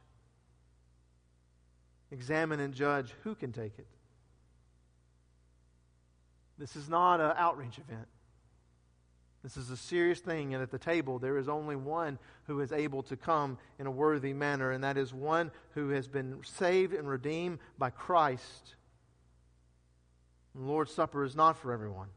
Examine 2.10 2.60
and 2.60 2.74
judge 2.74 3.14
who 3.24 3.36
can 3.36 3.52
take 3.52 3.78
it. 3.78 3.86
This 6.58 6.76
is 6.76 6.90
not 6.90 7.22
an 7.22 7.34
outreach 7.38 7.78
event. 7.78 8.08
This 9.44 9.58
is 9.58 9.70
a 9.70 9.78
serious 9.78 10.22
thing, 10.22 10.56
and 10.56 10.64
at 10.64 10.72
the 10.72 10.80
table, 10.80 11.20
there 11.20 11.38
is 11.38 11.48
only 11.48 11.76
one 11.76 12.18
who 12.48 12.62
is 12.62 12.72
able 12.72 13.04
to 13.04 13.16
come 13.16 13.60
in 13.78 13.86
a 13.86 13.92
worthy 13.92 14.34
manner, 14.34 14.72
and 14.72 14.84
that 14.84 14.98
is 14.98 15.14
one 15.14 15.52
who 15.76 15.90
has 15.90 16.08
been 16.08 16.40
saved 16.44 16.94
and 16.94 17.08
redeemed 17.08 17.60
by 17.78 17.92
Christ. 17.92 18.74
The 20.58 20.64
Lord's 20.64 20.92
Supper 20.92 21.24
is 21.24 21.36
not 21.36 21.58
for 21.58 21.72
everyone. 21.72 22.08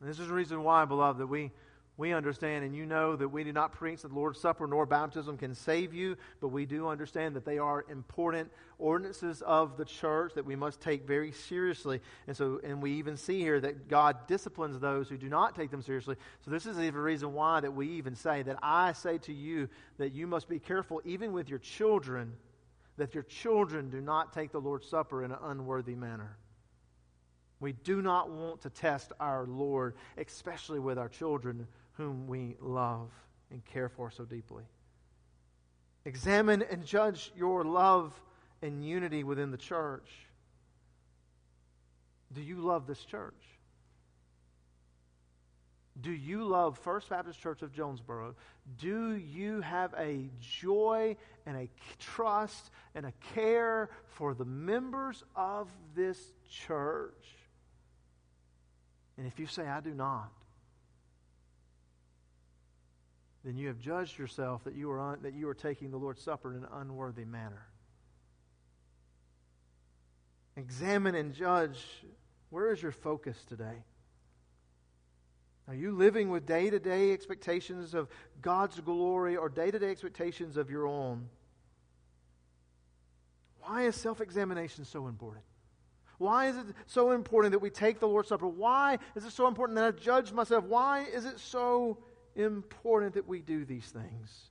And 0.00 0.08
this 0.08 0.18
is 0.18 0.28
the 0.28 0.34
reason 0.34 0.62
why, 0.62 0.84
beloved, 0.84 1.18
that 1.18 1.26
we, 1.26 1.50
we 1.96 2.12
understand 2.12 2.62
and 2.62 2.74
you 2.74 2.84
know 2.84 3.16
that 3.16 3.28
we 3.28 3.42
do 3.42 3.54
not 3.54 3.72
preach 3.72 4.02
that 4.02 4.08
the 4.08 4.14
Lord's 4.14 4.38
Supper 4.38 4.66
nor 4.66 4.84
baptism 4.84 5.38
can 5.38 5.54
save 5.54 5.94
you, 5.94 6.18
but 6.42 6.48
we 6.48 6.66
do 6.66 6.88
understand 6.88 7.36
that 7.36 7.46
they 7.46 7.56
are 7.56 7.86
important 7.90 8.50
ordinances 8.78 9.40
of 9.42 9.78
the 9.78 9.84
church 9.86 10.34
that 10.34 10.44
we 10.44 10.56
must 10.56 10.82
take 10.82 11.06
very 11.06 11.32
seriously. 11.32 12.02
And 12.26 12.36
so, 12.36 12.60
and 12.62 12.82
we 12.82 12.92
even 12.92 13.16
see 13.16 13.40
here 13.40 13.58
that 13.58 13.88
God 13.88 14.26
disciplines 14.26 14.78
those 14.78 15.08
who 15.08 15.16
do 15.16 15.30
not 15.30 15.56
take 15.56 15.70
them 15.70 15.82
seriously. 15.82 16.16
So 16.44 16.50
this 16.50 16.66
is 16.66 16.76
the 16.76 16.92
reason 16.92 17.32
why 17.32 17.60
that 17.60 17.74
we 17.74 17.88
even 17.92 18.14
say 18.14 18.42
that 18.42 18.58
I 18.62 18.92
say 18.92 19.16
to 19.18 19.32
you 19.32 19.70
that 19.96 20.12
you 20.12 20.26
must 20.26 20.50
be 20.50 20.58
careful 20.58 21.00
even 21.06 21.32
with 21.32 21.48
your 21.48 21.60
children 21.60 22.34
that 22.96 23.14
your 23.14 23.22
children 23.24 23.90
do 23.90 24.00
not 24.00 24.32
take 24.32 24.52
the 24.52 24.60
Lord's 24.60 24.88
Supper 24.88 25.24
in 25.24 25.32
an 25.32 25.38
unworthy 25.42 25.94
manner. 25.94 26.36
We 27.60 27.72
do 27.72 28.00
not 28.00 28.30
want 28.30 28.62
to 28.62 28.70
test 28.70 29.12
our 29.20 29.46
Lord, 29.46 29.94
especially 30.16 30.78
with 30.78 30.98
our 30.98 31.08
children 31.08 31.66
whom 31.92 32.26
we 32.26 32.56
love 32.60 33.10
and 33.50 33.64
care 33.64 33.88
for 33.88 34.10
so 34.10 34.24
deeply. 34.24 34.64
Examine 36.04 36.62
and 36.62 36.84
judge 36.84 37.32
your 37.36 37.64
love 37.64 38.18
and 38.62 38.84
unity 38.84 39.24
within 39.24 39.50
the 39.50 39.58
church. 39.58 40.08
Do 42.32 42.40
you 42.40 42.56
love 42.56 42.86
this 42.86 43.04
church? 43.04 43.34
Do 46.00 46.12
you 46.12 46.44
love 46.44 46.78
First 46.78 47.08
Baptist 47.08 47.40
Church 47.40 47.62
of 47.62 47.72
Jonesboro? 47.72 48.34
Do 48.78 49.14
you 49.14 49.60
have 49.60 49.92
a 49.98 50.30
joy 50.40 51.16
and 51.46 51.56
a 51.56 51.68
trust 51.98 52.70
and 52.94 53.06
a 53.06 53.12
care 53.34 53.90
for 54.06 54.34
the 54.34 54.44
members 54.44 55.24
of 55.34 55.68
this 55.94 56.18
church? 56.48 57.26
And 59.18 59.26
if 59.26 59.38
you 59.38 59.46
say, 59.46 59.66
I 59.66 59.80
do 59.80 59.92
not, 59.92 60.30
then 63.44 63.56
you 63.56 63.68
have 63.68 63.78
judged 63.78 64.18
yourself 64.18 64.64
that 64.64 64.74
you 64.74 64.90
are, 64.90 65.00
un- 65.00 65.18
that 65.22 65.34
you 65.34 65.48
are 65.48 65.54
taking 65.54 65.90
the 65.90 65.96
Lord's 65.96 66.22
Supper 66.22 66.54
in 66.54 66.62
an 66.62 66.68
unworthy 66.72 67.24
manner. 67.24 67.66
Examine 70.56 71.14
and 71.14 71.34
judge 71.34 71.78
where 72.50 72.72
is 72.72 72.82
your 72.82 72.92
focus 72.92 73.36
today? 73.48 73.84
Are 75.68 75.74
you 75.74 75.92
living 75.92 76.30
with 76.30 76.46
day 76.46 76.70
to 76.70 76.78
day 76.78 77.12
expectations 77.12 77.94
of 77.94 78.08
God's 78.42 78.80
glory 78.80 79.36
or 79.36 79.48
day 79.48 79.70
to 79.70 79.78
day 79.78 79.90
expectations 79.90 80.56
of 80.56 80.70
your 80.70 80.86
own? 80.86 81.28
Why 83.60 83.84
is 83.84 83.94
self 83.94 84.20
examination 84.20 84.84
so 84.84 85.06
important? 85.06 85.44
Why 86.18 86.48
is 86.48 86.56
it 86.56 86.66
so 86.86 87.12
important 87.12 87.52
that 87.52 87.60
we 87.60 87.70
take 87.70 87.98
the 87.98 88.08
Lord's 88.08 88.28
Supper? 88.28 88.46
Why 88.46 88.98
is 89.14 89.24
it 89.24 89.32
so 89.32 89.46
important 89.46 89.76
that 89.76 89.86
I 89.86 89.90
judge 89.92 90.32
myself? 90.32 90.64
Why 90.64 91.04
is 91.04 91.24
it 91.24 91.38
so 91.38 91.98
important 92.36 93.14
that 93.14 93.26
we 93.26 93.40
do 93.40 93.64
these 93.64 93.86
things? 93.86 94.50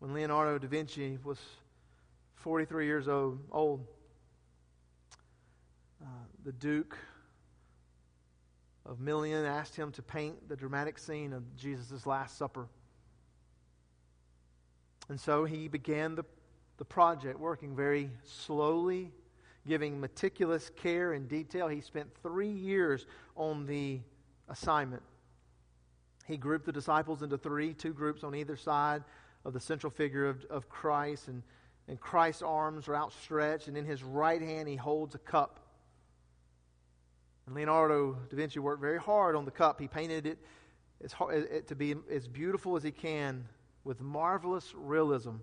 When 0.00 0.12
Leonardo 0.12 0.58
da 0.58 0.68
Vinci 0.68 1.18
was 1.24 1.38
43 2.34 2.84
years 2.84 3.08
old, 3.08 3.38
old 3.50 3.86
uh, 6.02 6.06
the 6.44 6.52
Duke 6.52 6.98
of 8.84 9.00
Milan 9.00 9.44
asked 9.44 9.76
him 9.76 9.92
to 9.92 10.02
paint 10.02 10.48
the 10.48 10.56
dramatic 10.56 10.98
scene 10.98 11.32
of 11.32 11.56
Jesus' 11.56 12.06
Last 12.06 12.36
Supper. 12.36 12.68
And 15.08 15.20
so 15.20 15.44
he 15.44 15.68
began 15.68 16.14
the, 16.14 16.24
the 16.78 16.84
project, 16.84 17.38
working 17.38 17.76
very 17.76 18.10
slowly, 18.24 19.10
giving 19.66 20.00
meticulous 20.00 20.70
care 20.76 21.12
and 21.12 21.28
detail. 21.28 21.68
He 21.68 21.80
spent 21.80 22.08
three 22.22 22.50
years 22.50 23.06
on 23.36 23.66
the 23.66 24.00
assignment. 24.48 25.02
He 26.26 26.36
grouped 26.36 26.66
the 26.66 26.72
disciples 26.72 27.22
into 27.22 27.38
three, 27.38 27.74
two 27.74 27.92
groups 27.92 28.24
on 28.24 28.34
either 28.34 28.56
side 28.56 29.02
of 29.44 29.52
the 29.52 29.60
central 29.60 29.90
figure 29.90 30.28
of, 30.28 30.44
of 30.50 30.68
Christ, 30.68 31.28
and, 31.28 31.42
and 31.88 32.00
Christ's 32.00 32.42
arms 32.42 32.88
are 32.88 32.96
outstretched, 32.96 33.68
and 33.68 33.76
in 33.76 33.84
his 33.84 34.02
right 34.02 34.40
hand 34.40 34.68
he 34.68 34.76
holds 34.76 35.14
a 35.14 35.18
cup. 35.18 35.61
And 37.46 37.54
Leonardo 37.54 38.16
da 38.30 38.36
Vinci 38.36 38.58
worked 38.58 38.80
very 38.80 38.98
hard 38.98 39.36
on 39.36 39.44
the 39.44 39.50
cup. 39.50 39.80
He 39.80 39.88
painted 39.88 40.26
it, 40.26 40.38
as 41.02 41.14
it 41.30 41.68
to 41.68 41.74
be 41.74 41.94
as 42.10 42.28
beautiful 42.28 42.76
as 42.76 42.82
he 42.82 42.92
can 42.92 43.46
with 43.84 44.00
marvelous 44.00 44.72
realism. 44.74 45.36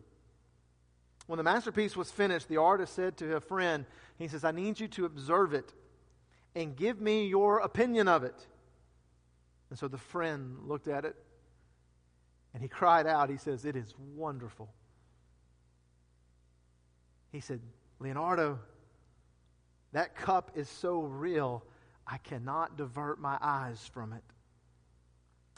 When 1.28 1.38
the 1.38 1.44
masterpiece 1.44 1.96
was 1.96 2.10
finished, 2.10 2.48
the 2.48 2.58
artist 2.58 2.96
said 2.96 3.18
to 3.18 3.36
a 3.36 3.40
friend, 3.40 3.86
he 4.18 4.28
says, 4.28 4.44
I 4.44 4.52
need 4.52 4.80
you 4.80 4.88
to 4.90 5.06
observe 5.06 5.54
it 5.54 5.74
and 6.56 6.76
give 6.76 7.00
me 7.00 7.28
your 7.28 7.60
opinion 7.60 8.08
of 8.08 8.24
it. 8.24 8.48
And 9.70 9.78
so 9.78 9.88
the 9.88 9.98
friend 9.98 10.58
looked 10.66 10.88
at 10.88 11.06
it 11.06 11.16
and 12.54 12.64
he 12.64 12.70
cried 12.70 13.06
out. 13.06 13.30
He 13.30 13.38
says, 13.38 13.66
It 13.66 13.76
is 13.76 13.94
wonderful. 14.16 14.70
He 17.32 17.42
said, 17.42 17.60
Leonardo, 18.00 18.60
that 19.92 20.16
cup 20.16 20.52
is 20.56 20.68
so 20.68 21.02
real 21.02 21.64
I 22.10 22.18
cannot 22.18 22.76
divert 22.76 23.20
my 23.20 23.38
eyes 23.40 23.88
from 23.94 24.14
it. 24.14 24.24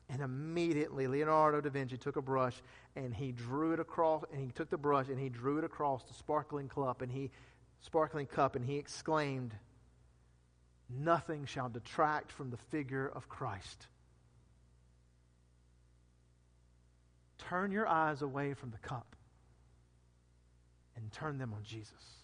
And 0.10 0.22
immediately 0.22 1.08
Leonardo 1.08 1.62
da 1.62 1.70
Vinci 1.70 1.97
took 1.97 2.18
a 2.18 2.22
brush 2.22 2.62
and 2.97 3.16
he 3.16 3.32
drew 3.32 3.72
it 3.72 3.80
across 3.80 4.26
and 4.34 4.45
he 4.45 4.52
took 4.52 4.70
the 4.70 4.78
brush 4.78 5.08
and 5.08 5.18
he 5.18 5.30
drew 5.30 5.58
it 5.58 5.64
across 5.64 6.04
the 6.04 6.14
sparkling 6.14 6.68
cup 6.68 7.02
and 7.02 7.10
he 7.10 7.32
sparkling 7.80 8.26
cup 8.26 8.58
and 8.58 8.66
he 8.66 8.76
exclaimed, 8.76 9.56
Nothing 10.89 11.45
shall 11.45 11.70
detract 11.70 12.34
from 12.34 12.49
the 12.49 12.58
figure 12.58 13.10
of 13.16 13.30
Christ. 13.30 13.88
Turn 17.38 17.72
your 17.72 17.88
eyes 17.88 18.22
away 18.22 18.54
from 18.54 18.72
the 18.72 18.78
cup 18.78 19.16
and 20.97 21.10
turn 21.14 21.38
them 21.38 21.54
on 21.54 21.64
Jesus. 21.64 22.20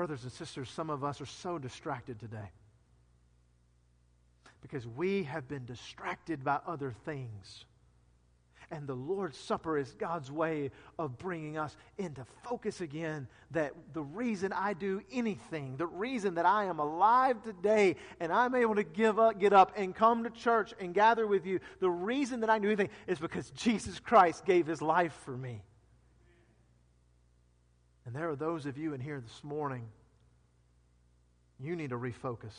Brothers 0.00 0.22
and 0.22 0.32
sisters, 0.32 0.70
some 0.70 0.88
of 0.88 1.04
us 1.04 1.20
are 1.20 1.26
so 1.26 1.58
distracted 1.58 2.18
today 2.18 2.52
because 4.62 4.86
we 4.86 5.24
have 5.24 5.46
been 5.46 5.66
distracted 5.66 6.42
by 6.42 6.58
other 6.66 6.94
things. 7.04 7.66
And 8.70 8.86
the 8.86 8.94
Lord's 8.94 9.36
Supper 9.36 9.76
is 9.76 9.92
God's 9.92 10.32
way 10.32 10.70
of 10.98 11.18
bringing 11.18 11.58
us 11.58 11.76
into 11.98 12.24
focus 12.44 12.80
again 12.80 13.28
that 13.50 13.74
the 13.92 14.00
reason 14.00 14.54
I 14.54 14.72
do 14.72 15.02
anything, 15.12 15.76
the 15.76 15.86
reason 15.86 16.36
that 16.36 16.46
I 16.46 16.64
am 16.64 16.78
alive 16.78 17.42
today 17.42 17.96
and 18.20 18.32
I'm 18.32 18.54
able 18.54 18.76
to 18.76 18.84
give 18.84 19.18
up, 19.18 19.38
get 19.38 19.52
up 19.52 19.72
and 19.76 19.94
come 19.94 20.24
to 20.24 20.30
church 20.30 20.72
and 20.80 20.94
gather 20.94 21.26
with 21.26 21.44
you, 21.44 21.60
the 21.78 21.90
reason 21.90 22.40
that 22.40 22.48
I 22.48 22.58
do 22.58 22.68
anything 22.68 22.88
is 23.06 23.18
because 23.18 23.50
Jesus 23.50 24.00
Christ 24.00 24.46
gave 24.46 24.66
his 24.66 24.80
life 24.80 25.12
for 25.26 25.36
me. 25.36 25.60
And 28.10 28.20
there 28.20 28.28
are 28.28 28.34
those 28.34 28.66
of 28.66 28.76
you 28.76 28.92
in 28.92 29.00
here 29.00 29.20
this 29.20 29.44
morning, 29.44 29.84
you 31.60 31.76
need 31.76 31.90
to 31.90 31.96
refocus. 31.96 32.56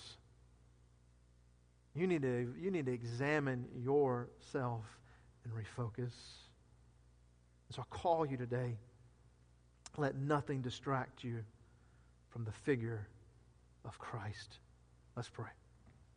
You 1.93 2.07
need 2.07 2.21
to, 2.21 2.53
you 2.57 2.71
need 2.71 2.85
to 2.85 2.93
examine 2.93 3.65
yourself 3.83 4.85
and 5.43 5.51
refocus. 5.51 6.13
So 7.71 7.81
I 7.81 7.85
call 7.89 8.25
you 8.25 8.37
today. 8.37 8.77
Let 9.97 10.15
nothing 10.15 10.61
distract 10.61 11.21
you 11.21 11.39
from 12.29 12.45
the 12.45 12.53
figure 12.53 13.05
of 13.83 13.99
Christ. 13.99 14.59
Let's 15.17 15.27
pray. 15.27 15.49